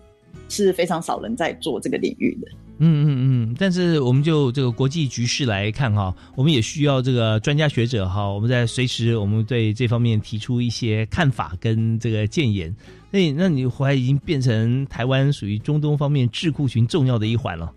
[0.51, 2.49] 是非常少人在做这个领域的。
[2.79, 12.74] 嗯嗯嗯，但是我们就这个国际局势来看哈，我们也需要这个专家学者哈，我们在随时我们对这方面提出一些看法跟这个建言。
[13.11, 17.72] 所以，那你后来已经变成台湾属于中东方面智库群重要的一环了。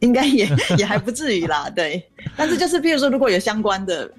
[0.00, 0.46] 应该也
[0.76, 2.02] 也还不至于啦，对。
[2.36, 4.10] 但是就是，譬如说，如果有相关的。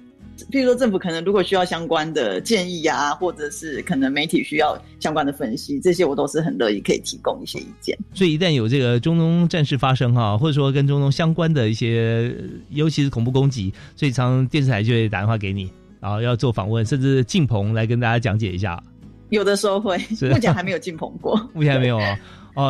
[0.50, 7.96] 譬如说，政府可能如果需要相关的建议啊，或者是可能媒体需要相关的分析，这些我都是很乐意可以提供一些意见。
[8.14, 12.34] 所以一旦有这个中东战事发生哈，或者说跟中东相关的一些，
[12.70, 15.70] 尤其是恐怖攻击，所以常电视台就会打电话给你，
[16.00, 18.82] 然后要做访问，甚至进棚来跟大家讲解一下。
[19.30, 19.96] 有的时候会，
[20.30, 22.10] 目前还没有进棚过， 目前还没有啊。
[22.10, 22.18] 哦，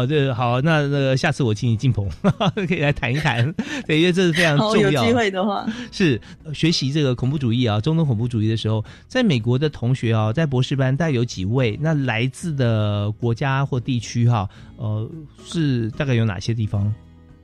[0.07, 2.09] 这好，那那个下次我请你进棚，
[2.69, 3.53] 可以来谈一谈，
[3.87, 4.91] 对，因为这是非常重要。
[4.91, 6.21] 有机会的话，是
[6.55, 11.79] 学习这个恐怖主义啊，中东恐怖主义的时候，在美国的同学啊，在博士班大概有几位？
[11.81, 15.11] 那来自的国家或地区哈，呃，
[15.45, 16.93] 是大概有哪些地方？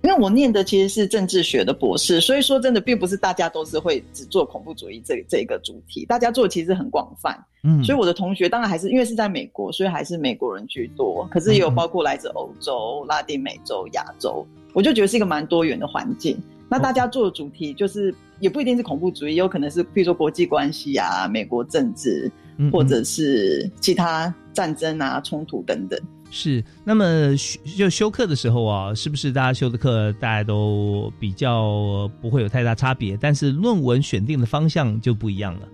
[0.02, 7.36] 因为我念的其实是政治学的博士，所以说真的并不是大家都是会只做恐怖主义这这个主题，大家做的其实很广泛。
[7.64, 16.40] 嗯，所以我的同学当然还是因为是在美国，所以还是美国人居多，可是也有包括来自欧洲、拉丁美洲、亚洲，我就觉得是一个蛮多元的环境。
[16.70, 22.30] 那大家做的主题就是也不一定是恐怖主义，有可能是比如说国际关系啊、美国政治，
[22.72, 25.98] 或者是其他战争啊、冲突等等。
[26.30, 27.34] 是，那么
[27.76, 33.16] 就修课的时候啊，是不是大家修的课大家都比较不会有太大差别？
[33.16, 35.68] 但是论文选定的方向就不一样了。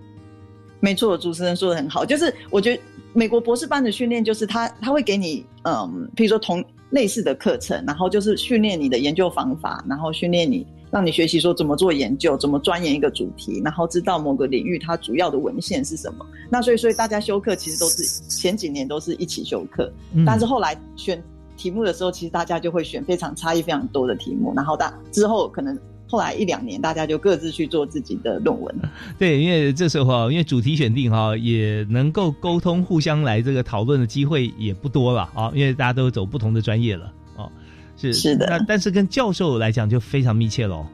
[0.79, 2.81] 没错，主持人说的很好，就是我觉得
[3.13, 10.65] 美国博士班的训练就是他他会给你嗯，比如说同类似的课程，然后就是训练你的研究方法，然后训练你。
[10.95, 16.25] 让你学习说怎么做研究，怎么钻研一个主题，然后知道某个领域它主要的文献是什么。
[16.49, 19.91] 那所以，所以大家修课其实都是前几年都是一起修课，
[20.25, 21.21] 但是后来选
[21.57, 24.53] 题目的时候，其实大家就会选非常差异非常多的题目。
[24.55, 25.77] 然后大之后可能
[26.07, 28.73] 后来一两年，大家就各自去做自己的论文。
[29.19, 37.11] 对，因为这时候啊，因为主题选定哈，也能够沟通，互相来这个讨论的机会也不多了啊，因为大家都走不同的专业了。
[37.97, 40.85] 是是的，那但是跟教授来讲就非常密切喽，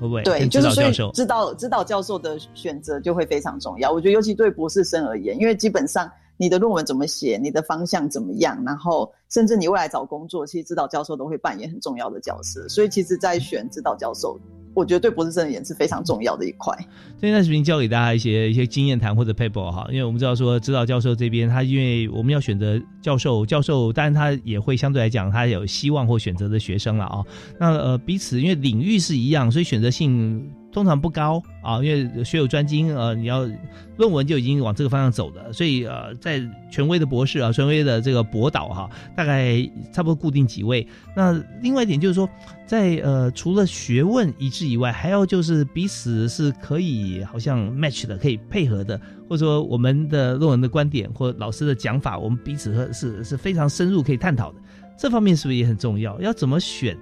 [0.00, 0.22] 会不会？
[0.22, 3.90] 对，就是所以指导指导教授的选择就会非常重要。
[3.92, 12.68] 我觉得尤其对博士生而言，因为基本上你的论文怎么写，你的方向怎么样，然后甚至你未来找工作，其实指导教授都会扮演很重要的角色。
[12.68, 14.38] 所以其实，在选指导教授。
[14.74, 16.72] 我觉得对博士生而言是非常重要的一块。
[17.20, 27.24] 这段视频教给大家一些一些经验谈或者 paper 哈，因为我们知道说指导教授这边他因为我们要选择教授，教授当然他也会相对来讲他有希望或选择的学生了啊。
[27.58, 30.50] 那呃彼此因为领域是一样，所以选择性。
[30.72, 33.48] 通常不高啊，因为学有专精，呃，你要
[33.96, 36.40] 论文就已经往这个方向走的，所以呃，在
[36.70, 39.60] 权威的博士啊，权威的这个博导哈，大概
[39.92, 40.86] 差不多固定几位。
[41.16, 42.28] 那另外一点就是说，
[42.66, 54.58] 在呃除了学问一致以外，还要就是彼此是可以好像 match 的，可以配合的，或者说我们的论文的观点或老师的讲法，我们彼此是是非常深入可以探讨的。
[54.96, 56.20] 这方面是不是也很重要？
[56.20, 56.96] 要怎么选？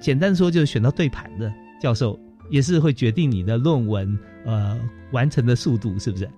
[0.00, 2.18] 简单说就是选到对盘的教授。
[2.50, 4.78] 也是会决定你的论文呃
[5.12, 6.28] 完成的速度，是不是？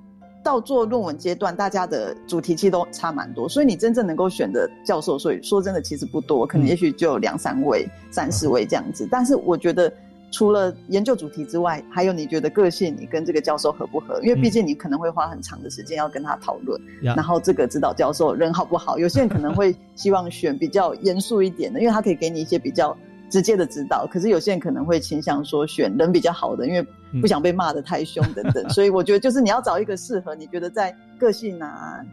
[0.42, 9.06] 到做论文阶段，大家的主题其实都差蛮多，所以你真正能够选的教授，所以说真的其实不多，可能也许就两三位、三四位这样子。
[9.10, 9.92] 但是我觉得，
[10.32, 14.18] 除了研究主题之外，还有你觉得个性，你跟这个教授合不合？
[14.22, 18.98] 因为毕竟你可能会花很长的时间要跟他讨论，然后这个指导教授人好不好？
[18.98, 22.96] 有些人可能会希望选比较严肃一点的，因为他可以给你一些比较。
[23.30, 26.84] 直接的指导，可是有些人可能会倾向说选人比较好的，因为
[27.20, 32.04] 不想被骂的太凶等等， 所以我觉得就是你要找一个适合你觉得在个性啊、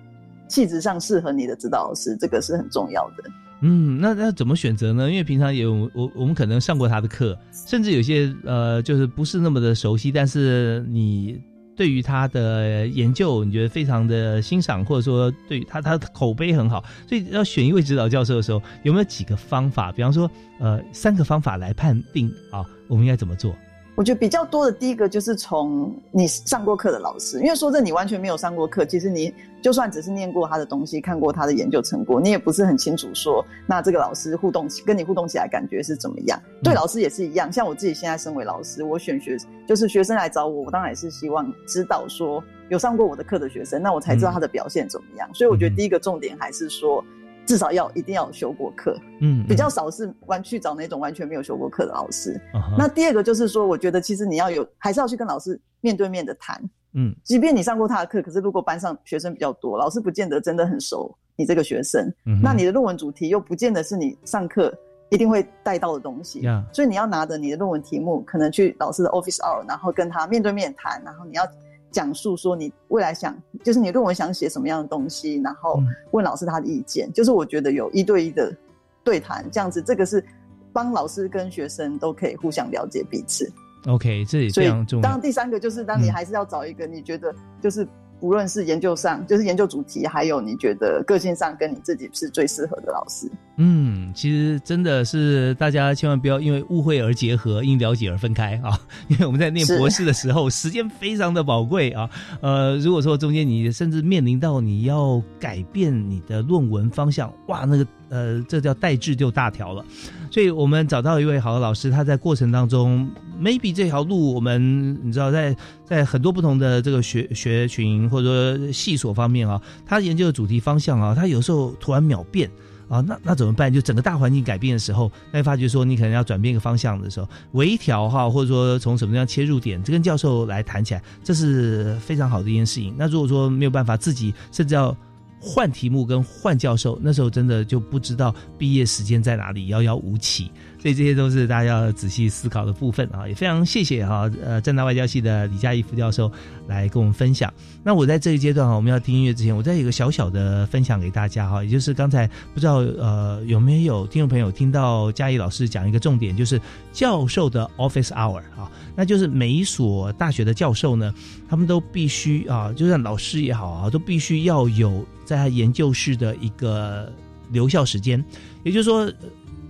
[0.48, 3.24] 气质上适合你的指导老师，这个是很重要的。
[3.62, 5.10] 嗯，那那怎么选择呢？
[5.10, 11.42] 因为平常有我我们可能上过他的课，甚至有些呃就是不是那么的熟悉，但是你。
[11.78, 19.92] 对于他的研究，你觉得非常的欣赏，或者说对他他的口碑很好，所以要选一位指导教授的时候，有没有几个方法？
[19.92, 23.56] 比方说，呃，三个方法来判定啊，我们应该怎么做？
[23.98, 36.40] 我觉得比较多的第一个就是从你上过课的老师，因为说真的，你完全没有上过课，其实你就算只是念过他的东西，看过他的研究成果，你也不是很清楚说，那这个老师互动起跟你互动起来感觉是怎么样？
[36.64, 39.36] 对老师也是一样，像我自己现在身为老师，我选学
[39.68, 45.28] 就是学生来找我，我当然也是希望知道说有上过我的课的学生，那我才知道他的表现怎么样。
[45.34, 47.04] 所以我觉得第一个重点还是说。
[47.48, 52.40] 至少要一定要有修过课，嗯，比较少是完去找那种完全没有修过课的老师。
[52.78, 56.62] 那第二个就是说，我觉得其实你要有，还是要去跟老师面对面的谈，
[56.94, 64.78] 嗯，即便你上过他的课，可是如果班上学生比较多，老师不见得真的很熟你这个学生，那你的论文主题又不见得是你上课
[65.10, 66.42] 一定会带到的东西，
[66.74, 71.48] 所以你要拿着你的论文题目，可能去老师的 office hour，然后跟他面对面谈，然后你要。
[71.92, 75.82] 讲述说你未来想，就是你论文想写什么样的东西，然后
[76.12, 77.12] 问老师他的意见。
[77.14, 78.56] 就是我觉得有一对一的
[79.04, 80.24] 对谈这样子，这个是
[80.72, 83.52] 帮老师跟学生都可以互相了解彼此。
[83.86, 85.04] OK，这也非常重要。
[85.04, 87.88] 当然，第三个就是当你还是要找一个你觉得就是。
[88.20, 93.30] 无论是研究上，就是研究主题，还有你觉得个性上跟你自己是最适合的老师。
[93.58, 98.80] 嗯，其实真的是大家千万不要因为误会而结合，因了解而分开啊！
[99.10, 102.10] 因为我们在念博士的时候，时间非常的宝贵啊。
[102.42, 109.84] 呃，如果说中间你甚至面临到你要改变你的论文方向，哇，那个呃，这叫代志就大条了。
[110.30, 113.10] 所以我们找到一位好的老师，他在过程当中
[113.42, 122.50] ，maybe 这条路我们你知道，在在很多不同的这个学学群或者说系所方面啊，他研究的主题方向啊，他有时候突然秒变
[122.90, 123.74] 啊，那那怎么办？
[123.74, 132.94] 就整个大环境改变的时候，那发觉说你可能要转变一个方向的时候，微调哈，或者说从什么样切入点，这跟教授来谈起来，这是非常好的一件事情。
[132.98, 134.96] 那如果说没有办法自己，甚至要。
[135.40, 140.52] 换题目跟换教授，那时候真的就不知道毕业时间在哪里，遥遥无期。
[140.80, 143.28] 所以这些都是大家要仔细思考的部分啊！
[143.28, 146.32] 也非常谢谢哈，呃，正大外交系的李佳怡副教授
[146.68, 147.52] 来跟我们分享。
[147.84, 156.62] 那我在这一阶段哈，我们要听音乐之前，我再有个小小的分享给大家哈，也就是刚才不知道呃有没有听众朋友听到佳怡老师讲一个重点，就是
[156.94, 161.12] 教授的 office hour 啊，那就是每一所大学的教授呢，
[161.50, 167.12] 他们都必须啊，就算老师也好啊，都必须要有在他研究室的一个
[167.50, 168.24] 留校时间，
[168.64, 169.12] 也就是说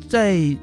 [0.09, 0.55] 在。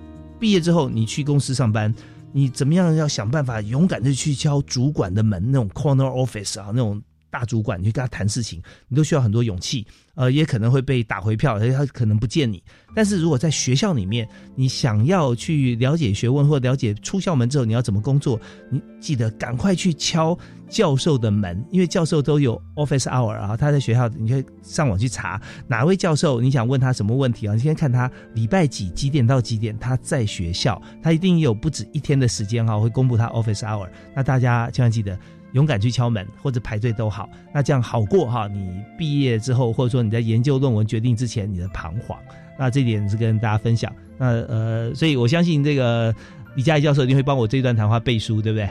[0.45, 1.95] 毕业之后，你去公司上班，
[2.31, 7.03] 你怎么样要想办法勇敢的去敲主管的门，那种 corner office 啊，那种
[7.35, 9.85] 大主管，你去跟他谈事情，你都需要很多勇气。
[10.15, 12.63] 呃，也可能会被打回票，而且他可能不见你。
[12.95, 23.57] 但是如果在学校里面，你想要去了解学问或了解出校门之后你要怎么工作，你记得赶快去敲教授的门，因为教授都有 office hour 啊。
[23.57, 27.55] 他在学校，你可以上网去查哪位教授，你想问他什么问题啊？
[27.55, 33.89] 你先看他礼拜几几点到几点他在学校，他一定有不止一天的时间哈，会公布他 office hour。
[34.15, 35.19] 那大家千万记得。
[35.55, 38.49] 勇敢去敲门或者排队都好，那这样好过哈。
[38.49, 42.19] 你毕业之后，或者说你在研究论文决定之前，你的彷徨，
[42.59, 43.93] 那这点是跟大家分享。
[44.19, 46.13] 那呃，所以我相信这个
[46.57, 48.69] 李佳怡教授一定会帮我这段谈话背书，对不对？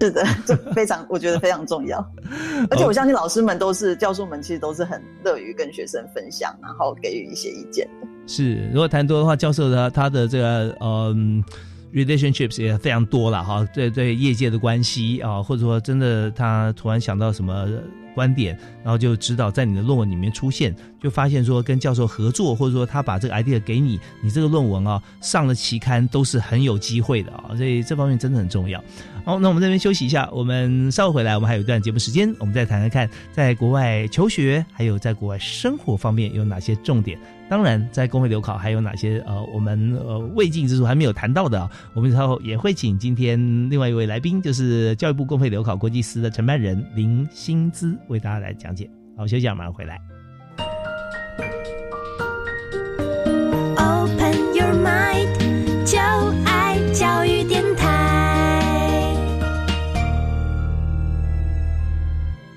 [0.00, 1.98] 是的，这非常我觉得非常重要。
[2.68, 8.06] 而且我相信老师们都是教授们，其实都是很乐于跟学生分享，然后给予一些意见的。
[8.26, 11.42] 是，如果谈多的话，教授的他的这个嗯。
[11.92, 17.68] Relationships 也非常多了哈，对对，业界的关系啊，或者说真的他突然想到什么
[18.14, 28.82] 观点，然后就指导在你的论文里面出现，就发现说跟教授合作，或者说他把这个 idea 给你，你这个论文啊上了期刊都是很有机会的啊，所以这方面真的很重要。
[29.24, 37.18] 好，那我们这边休息一下，我们稍后回来，我们还有一段节目时间，我们再谈谈看，在国外求学还有在国外生活方面有哪些重点。
[37.48, 43.38] 当然，在公会留考还有哪些呃我们呃未尽之处还没有谈到的，我们稍后也会请今天
[43.70, 48.90] 另外一位来宾，就是教育部公会留考国际司的承办人林新姿为大家来讲解。
[49.16, 50.11] 好，休息下，马上回来。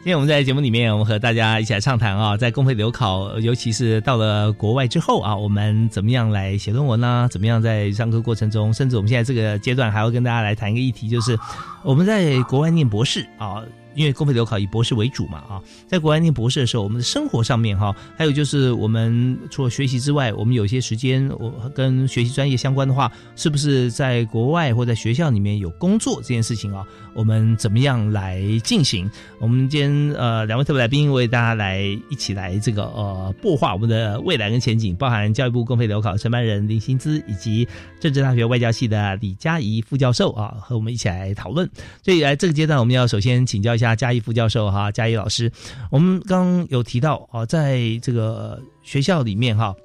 [0.06, 7.28] 今天我们在节目里面，我们和大家一起来畅谈啊，在公费留考，尤其是到了国外之后啊，我们怎么样来写论文呢？
[7.32, 11.36] 怎么样在上课过程中，甚至我们现在这个阶段还要跟大家来谈一个议题，就是
[11.82, 13.64] 我们在国外念博士啊。
[13.96, 26.86] 因为公费留考以博士为主嘛啊，在国外念博士的时候，我们的生活上面哈，还有就是我们除了学习之外，我们有些时间我跟学习专业相关的话，是不是在国外或在学校里面有工作这件事情啊？
[27.14, 29.10] 我们怎么样来进行？
[29.40, 37.66] 我们今天呃两位特别来宾为大家来一起来这个呃擘画我们的未来跟前景，包含教育部公费留考承办人林新姿以及
[38.02, 41.70] 政治大学外交系的李佳怡副教授啊，和我们一起来讨论。
[42.04, 45.52] 所以来这个阶段，我们要首先请教一下佳怡副教授哈，佳怡老师，
[45.92, 49.76] 我们刚有提到啊，在这个学校里面哈，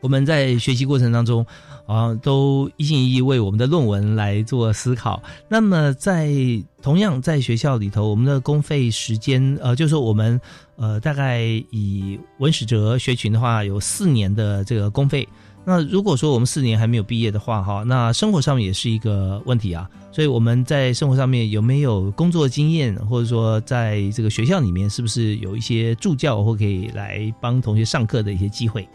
[0.00, 1.44] 我们在学习过程当中。
[1.86, 5.22] 啊，都一心一意为我们的论文来做思考。
[5.48, 6.32] 那么，在
[6.80, 10.40] 同样在学校里头，我们的公费时间，呃，就是我们
[10.76, 15.28] 呃，大概以文史哲学群的话，有四年的这个公费。
[15.66, 19.88] 那如果说我们四年还没有毕业的话，哈，那生活上面也是一个问题啊。
[20.12, 28.86] 所以我们在生活上面有没有工作经验，或者说在这个学校里面，是不是有一些助教或可以来帮同学上课的一些机会？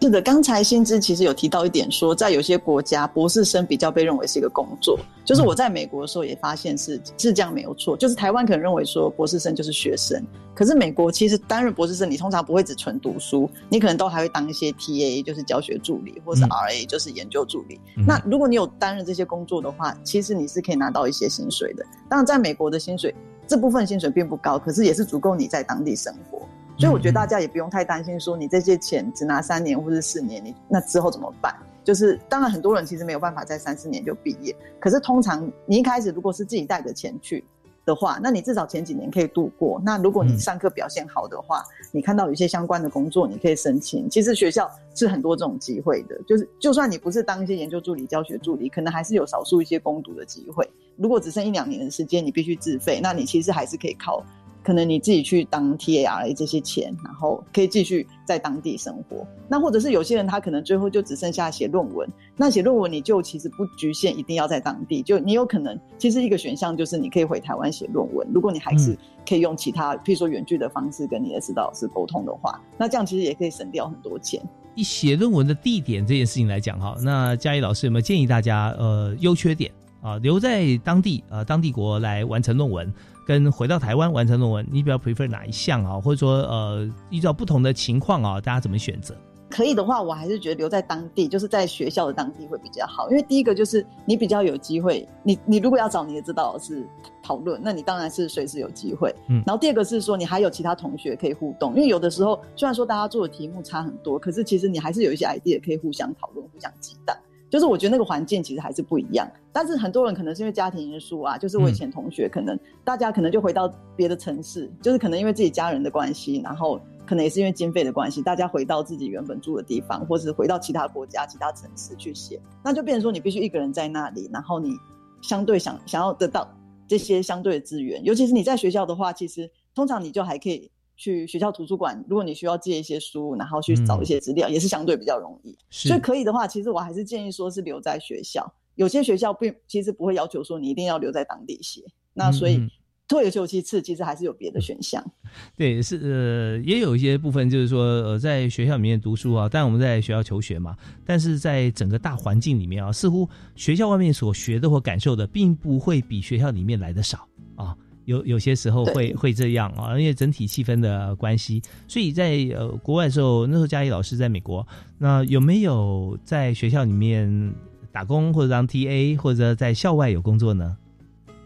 [0.00, 4.96] 是的，刚才新知其实有提到一点，说在有些国家，博士生比较被认为是一个工作。
[5.24, 7.96] 就是我在美国的时候也发现是是这样没有错。
[7.96, 10.24] 就是台湾可能认为说博士生就是学生，
[10.54, 17.80] 可是美国其实担任博士生，你通常不会只纯读书，你可能都还会当一些 TA，就是教学助理，或是 RA，就是研究助理。
[18.06, 21.84] 那如果你有担任这些工作的话，其实你是可以拿到一些薪水的。
[22.08, 23.12] 当然，在美国的薪水
[23.48, 26.40] 这部分薪水并不高，可是也是足够你在当地生活。
[26.78, 31.54] 所以我觉得大家也不用太担心，说你这些钱只拿三年或者四年，你那之后怎么办？
[31.82, 37.42] 就是当然很多人其实没有办法在三四年就毕业，可是通常你一开始如果是自己带着钱去
[37.86, 39.80] 的话，那你至少前几年可以度过。
[39.82, 44.08] 那如果你上课表现好的话，你看到有一些相关的工作，你可以申请。
[44.10, 50.70] 其实学校是很多这种机会的，就是就算你不是当一些研究助理、教学助理，可能还是有少数一些攻读的机会。
[50.96, 54.22] 如果只剩一两年的时间，你必须自费，那你其实还是可以靠。
[54.62, 59.26] 可能你自己去当 T A R A 这些钱，然后可以继续在当地生活。
[59.48, 62.08] 那或者是有些人他可能最后就只剩下写论文。
[62.36, 68.28] 那写论文你就其实不局限一定要在当地，就你有可能其实一个选项就是你可以回台湾写论文。
[68.32, 68.96] 如果你还是
[69.26, 74.40] 可以用其他，譬如说远距的方式跟你的指导老师沟通的话，那这样其实也可以省掉很多钱。
[74.74, 82.92] 以写论文的地点这件事情来讲哈，那嘉义老师有没有建议大家呃优缺点啊留在当地呃当地国来完成论文？
[83.28, 86.00] 跟回到台湾完成论文，你比较 prefer 哪一项啊？
[86.00, 89.14] 或者说，呃，依照不同的情况啊，大家怎么选择？
[89.50, 93.10] 可以的话，我还是觉得留在当地，就是在学校的当地会比较好。
[93.10, 96.88] 因为第一个就是你比较有机会，你你如果要找你的指导老师
[97.22, 99.14] 讨论，那你当然是随时有机会。
[99.28, 99.42] 嗯。
[99.46, 107.14] 然后第二个是说，你还有其他同学可以互动，因为有的时候虽然说大家做的题目差很多，可是其实你还是有一些 idea 可以互相讨论、互相激荡。
[107.50, 124.76] 就是我觉得那个环境其实还是不一样，但是很多人可能是因为家庭因素啊，就是我以前同学可能大家可能就回到别的城市，就是可能因为自己家人的关系，然后可能也是因为经费的关系，大家回到自己原本住的地方，或是回到其他国家、其他城市去写，那就变成说你必须一个人在那里，然后你
[125.22, 126.46] 相对想想要得到
[126.86, 130.70] 这些相对的资源，尤其是你在学校的话，其实通常你就还可以。
[130.98, 135.56] 去学校图书馆，如果你需要借一些书，然后去找一些资料，也是相对比较容易。
[135.70, 138.52] 所以可以的话，其实我还是建议说是留在学校。
[138.74, 141.82] 有些学校并其实不会要求说你一定要留在当地写。
[142.12, 142.60] 那所以
[143.06, 145.04] 退而求其次，其实还是有别的选项。
[145.56, 150.76] 对，是呃，也有一些部分就是说呃，在学校里面读书啊，但我们在学校求学嘛，
[151.06, 157.76] 但是在整个大环境里面啊，似乎学校外面所学的或感受的，并不会比学校里面来的少啊。
[158.08, 167.52] 有有些时候会会这样啊，因为整体气氛的关系，所以在呃国外的时候，那时候佳怡老师在美国，那有没有在学校里面
[167.92, 170.74] 打工或者当 T A 或者在校外有工作呢？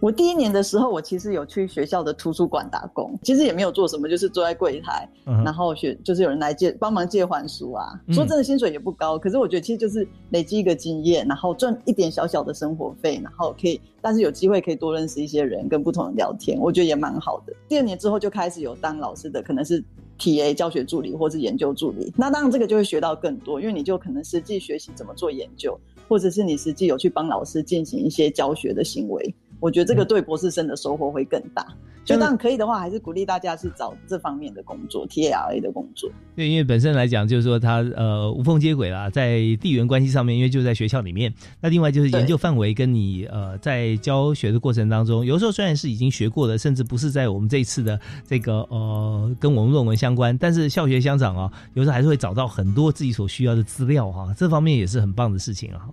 [0.03, 5.09] 我第一年的时候，我其实有去学校的图书馆打工，其实也没有做什么，就是坐在柜台，
[5.45, 7.95] 然后学，就是有人来借帮忙借还书啊。
[8.09, 17.53] 说真的，薪水也不高，可是我觉得其实就是累积一个经验，然后赚一点小小的生活费，然后可以，但是有机会可以多认识一些人，跟不同人聊天，我觉得也蛮好的。
[17.69, 19.85] 第二年之后就开始有当老师的，可能是
[20.19, 25.79] T A 教学助理或是研究助理，那当然这个就会学到更多，因为你就可能实际学习怎么做研究，
[26.09, 29.33] 或者是你实际有去帮老师进行一些教学的行为。
[29.63, 31.65] 我觉得这个对博士生的收获会更大，
[32.05, 36.11] 就当然可以的话，还是鼓励大家是找这方面的工作，T A R A 的工作。
[36.35, 41.33] 对，因为本身来讲，就是说它呃无缝接轨啦，在地缘关系上面，因为就在学校里面。
[41.61, 55.87] 那另外就是研究范围跟你呃在教学的过程当中，有时候虽然是已经学过的，甚至不是在我们这一次的这个呃跟我们论文相关，但是校学相长啊，有时候还是会找到很多自己所需要的资料哈，这方面也是很棒的事情啊。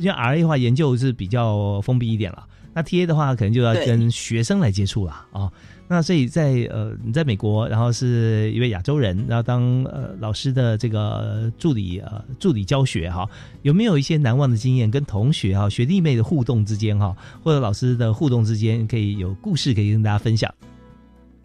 [0.00, 2.42] 像 R A 的话，研究是比较封闭一点了。
[2.74, 5.50] 那 T A 的话，可能就要跟学生来接触了啊。
[5.86, 13.28] 那所以在呃你在美国，然后是一位亚洲人，然后当呃老师的这个助理呃助理教学哈，
[13.62, 14.90] 有没有一些难忘的经验？
[14.90, 20.52] 跟同学哈学弟妹的互动之间哈，或者老师的互动之间，可以有故事可以跟大家分享。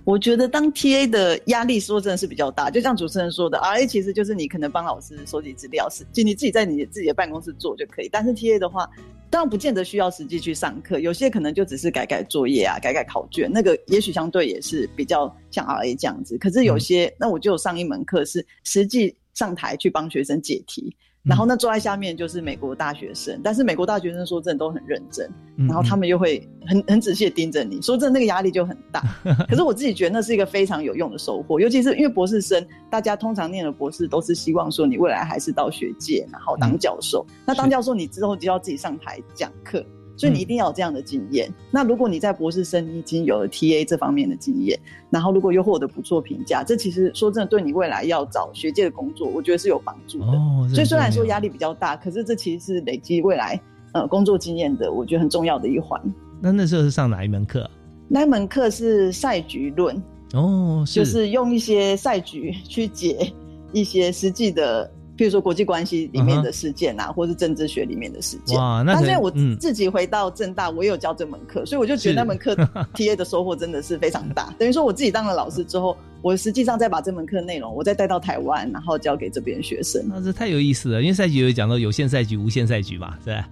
[0.10, 8.10] 我觉得当 TA 的压力说真的是比较大，就像主持人说的，RA 其实就是你可能帮老师收集资料，是就你自己在你自己的办公室做就可以。
[8.12, 8.90] 但是 TA 的话，
[9.30, 16.40] 当然不见得需要实际去上课，有些可能就只是改改作业啊，改改考卷，那个也许相对也是比较像 RA 这样子。
[16.40, 20.92] 可是有些，那我就有上一门课是实际上台去帮学生解题。
[21.24, 29.04] 然后那，坐在下面就是美国大学生，但是美国大学生说真的都很认真，嗯然后他们又会很很仔细的盯着你，说真的那个压力就很大。
[29.50, 37.26] 可是我自己觉得那是一个非常有用的收获，尤其是因为博士生，大家通常念了博士都是希望说你未来还是到学界，然后当教授。
[37.46, 39.86] 那当教授你之后就要自己上台讲课，
[40.20, 41.50] 所以你一定要有这样的经验。
[41.72, 44.78] 那如果你在博士生已经有了 TA 这方面的经验，
[45.10, 50.26] 然后如果又获得不错评价，这其实说真的对你未来要找学界的工作，我觉得是有帮助的。
[50.26, 53.58] 哦，所以虽然说压力比较大，可是这其实是累积未来
[53.94, 55.98] 呃工作经验的，我觉得很重要的一环。
[56.42, 57.70] 那那时候是上哪一门课？
[58.10, 59.96] 那一门课是赛局论，
[60.34, 63.32] 哦，就是用一些赛局去解
[63.72, 68.58] 一些实际的，譬如说国际关系里面的事件啊，或是政治学里面的事件。
[68.58, 72.56] 哇那可能但是我嗯自己回到正大，我也有教这门课，所以我就觉得那门课
[72.96, 74.54] TA 的收获真的是非常大。
[74.58, 80.02] 等于说我自己当了老师之后， 我实际上再把这门课内容我再带到台湾，然后教给这边学生。
[80.08, 83.50] 那这太有意思了，因为赛局有讲到有限赛局、无限赛局嘛，对吧？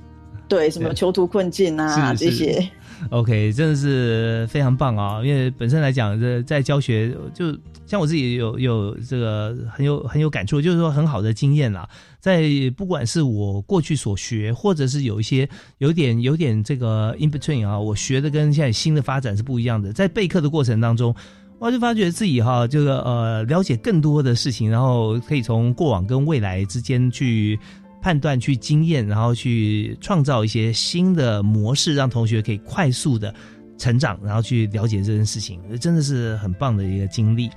[0.47, 2.67] 对，什么囚徒困境啊这些。
[3.11, 5.21] OK，真的是非常棒啊！
[5.23, 11.87] 因为本身来讲，这在教学，就像我自己有有这个很有很有感触，就是说很好的经验啦。
[12.19, 19.93] 在不管是我过去所学，或者是有一些有点有点这个 in between 啊，我学的跟现在新的发展是不一样的。
[19.93, 21.13] 在备课的过程当中，
[21.59, 27.59] 我就发觉自己哈，这个呃了解更多的事情，然后可以从过往跟未来之间去。
[28.01, 33.33] 判断、去经验，然后去创造一些新的模式，让同学可以快速的
[33.77, 37.49] 成长，然后去了解这件事情，真的是很棒的一个经历。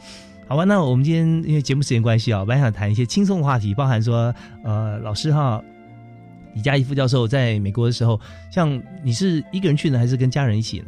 [0.48, 4.34] 好吧，那我们今天因为节目时间关系啊，本来想谈一些轻松的话题，包含说，
[4.64, 5.62] 呃，老师哈，
[6.56, 8.18] 李佳怡副教授在美国的时候，
[8.50, 10.86] 像你是一个人去呢，还是跟家人一起呢？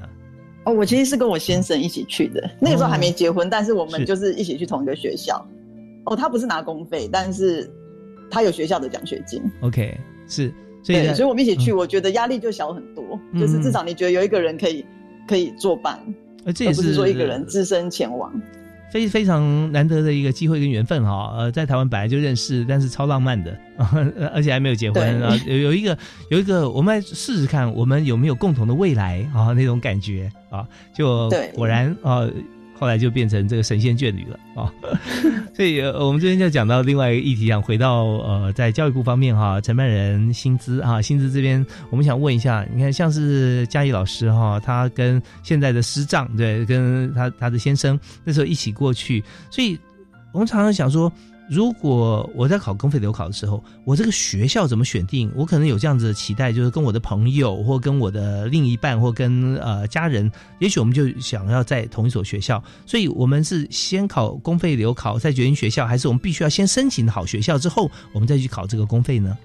[0.64, 5.44] 哦，我其实是跟我先生一起去的，那个时候还没结婚，但是我是们就是一起去同一个学校。
[6.06, 7.72] 哦，他不是拿公费，但是
[8.32, 9.42] 他有学校的奖学金。
[9.60, 9.94] OK，
[10.26, 10.50] 是，
[10.82, 14.84] 所以对，所以我们一起去，嗯我觉得压力就小很多，嗯就是至少你觉得有一个人可以
[15.28, 16.00] 可以作伴，
[16.46, 18.32] 而这也而不是说一个人只身前往。
[18.90, 25.96] 非非常难得的一个机会跟缘分哈，呃，在台湾本来就认识，但是超浪漫的， 呃而且还没有结婚啊，有有一个
[26.28, 32.28] 有一个，我们来试试看，我们有没有共同的未来啊那种感觉啊，就对果然啊。
[32.82, 34.66] 后来就变成这个神仙眷侣了啊，
[35.54, 49.78] 所以、呃、我们这边就讲到另外一个议题，想回到呃，在教育部方面哈，承办人薪资啊，薪资这边我们想问一下，你看像是嘉义老师哈，他跟现在的师长对，跟他他的先生那时候一起过去，所以
[50.32, 51.12] 我们常常想说，
[51.50, 55.30] 如果我在考公费留考的时候，我这个学校怎么选定？
[55.34, 60.30] 我可能有这样子的期待，就是跟我的朋友或跟我的另一半或跟呃家人，
[60.60, 69.36] 也许我们就想要在同一所学校，所以我们是先考公费留考，再决定学校，还是我们必须要先申请好学校之后，我们再去考这个公费呢？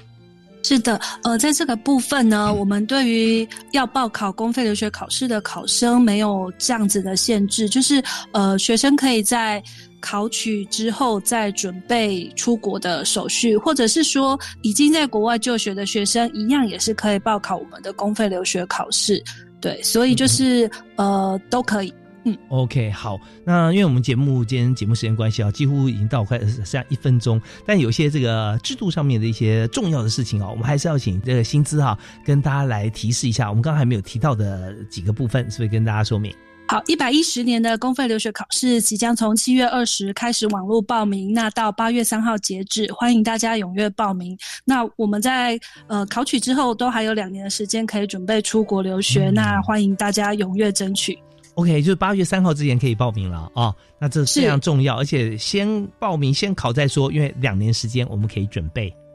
[0.64, 9.64] 是的，呃，在这个部分呢，我们对于要报考公费留学考试的考生没有这样子的限制，就是呃，学生可以在
[10.00, 19.24] 考取之后再准备出国的手续，或者是说已经在国外就学的学生，一样也是可以报考我们的公费留学考试。
[19.60, 21.94] 对，所以就是呃都可以。
[22.26, 36.34] 嗯 OK，好，那因为我们节目今天节目时间关系啊，几乎已经到快剩下一分钟，但有些这个制度上面的一些重要的事情啊，我们还是要请这个薪资哈、跟大家来提示一下，我们刚刚还没有提到的几个部分，是不是跟大家说明？
[36.70, 44.38] 好，一百一十年的公费留学考试即将从七月二十开始网络报名，那到八月三号截止，欢迎大家踊跃报名。
[44.66, 45.58] 那我们在
[45.88, 51.18] 呃考取之后都还有两年的时间可以准备出国留学，嗯那欢迎大家踊跃争取。
[51.54, 59.07] OK，就是八月三号之前可以报名了啊、那这非常重要，而且先报名先考再说，因为两年时间我们可以准备啊。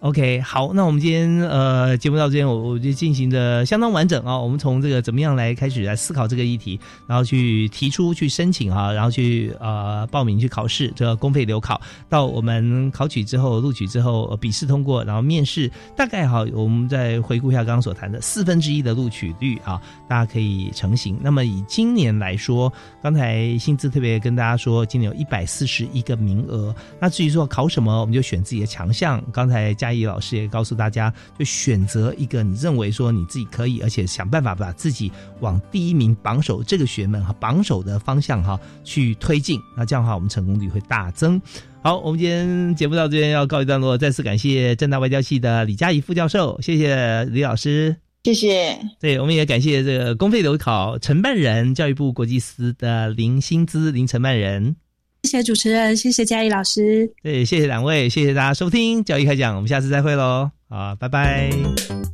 [0.00, 4.38] OK，好，那我们今天呃节目到这边，我我就进行的相当完整啊。
[4.38, 11.78] 我们从这个怎么样来开始来思考这个议题，然后去提出去申请哈，然后去呃报名去考试，这个公费留考，
[12.08, 19.78] 到我们考取之后录取之后笔试通过，然后面试，大概哈我们再回顾一下刚刚所谈的四分之一的录取率啊，
[20.08, 21.18] 大家可以成型。
[21.20, 22.72] 那么以今年来说，
[23.02, 26.74] 刚才薪资特别跟大家说，今年有一百四十一个名额。
[26.98, 29.22] 那至于说考什么，我们就选自己的强项。
[29.30, 29.89] 刚才加。
[29.92, 35.10] 易老师也告诉大家，就选择一个你认为说你自己可以，而且想办法把自己
[35.40, 41.40] 往第一名榜首这个学门和榜首的方向哈去推进，那这样的话我们成功率会大增。
[41.82, 48.78] 好，我们今天节目到这边要告一段落，再次感谢正大外交系的李佳怡副教授，谢谢李老师，谢谢。
[49.00, 54.76] 对，我们也感谢这个公费留考承办人教育部国际司的林薪资林承办人。
[55.22, 61.50] 谢谢主持人，谢谢嘉义老师，对，谢谢两位，谢谢大家收听教育开讲，我们下次再会喽，好，拜拜，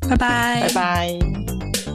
[0.08, 1.85] 拜拜，拜拜。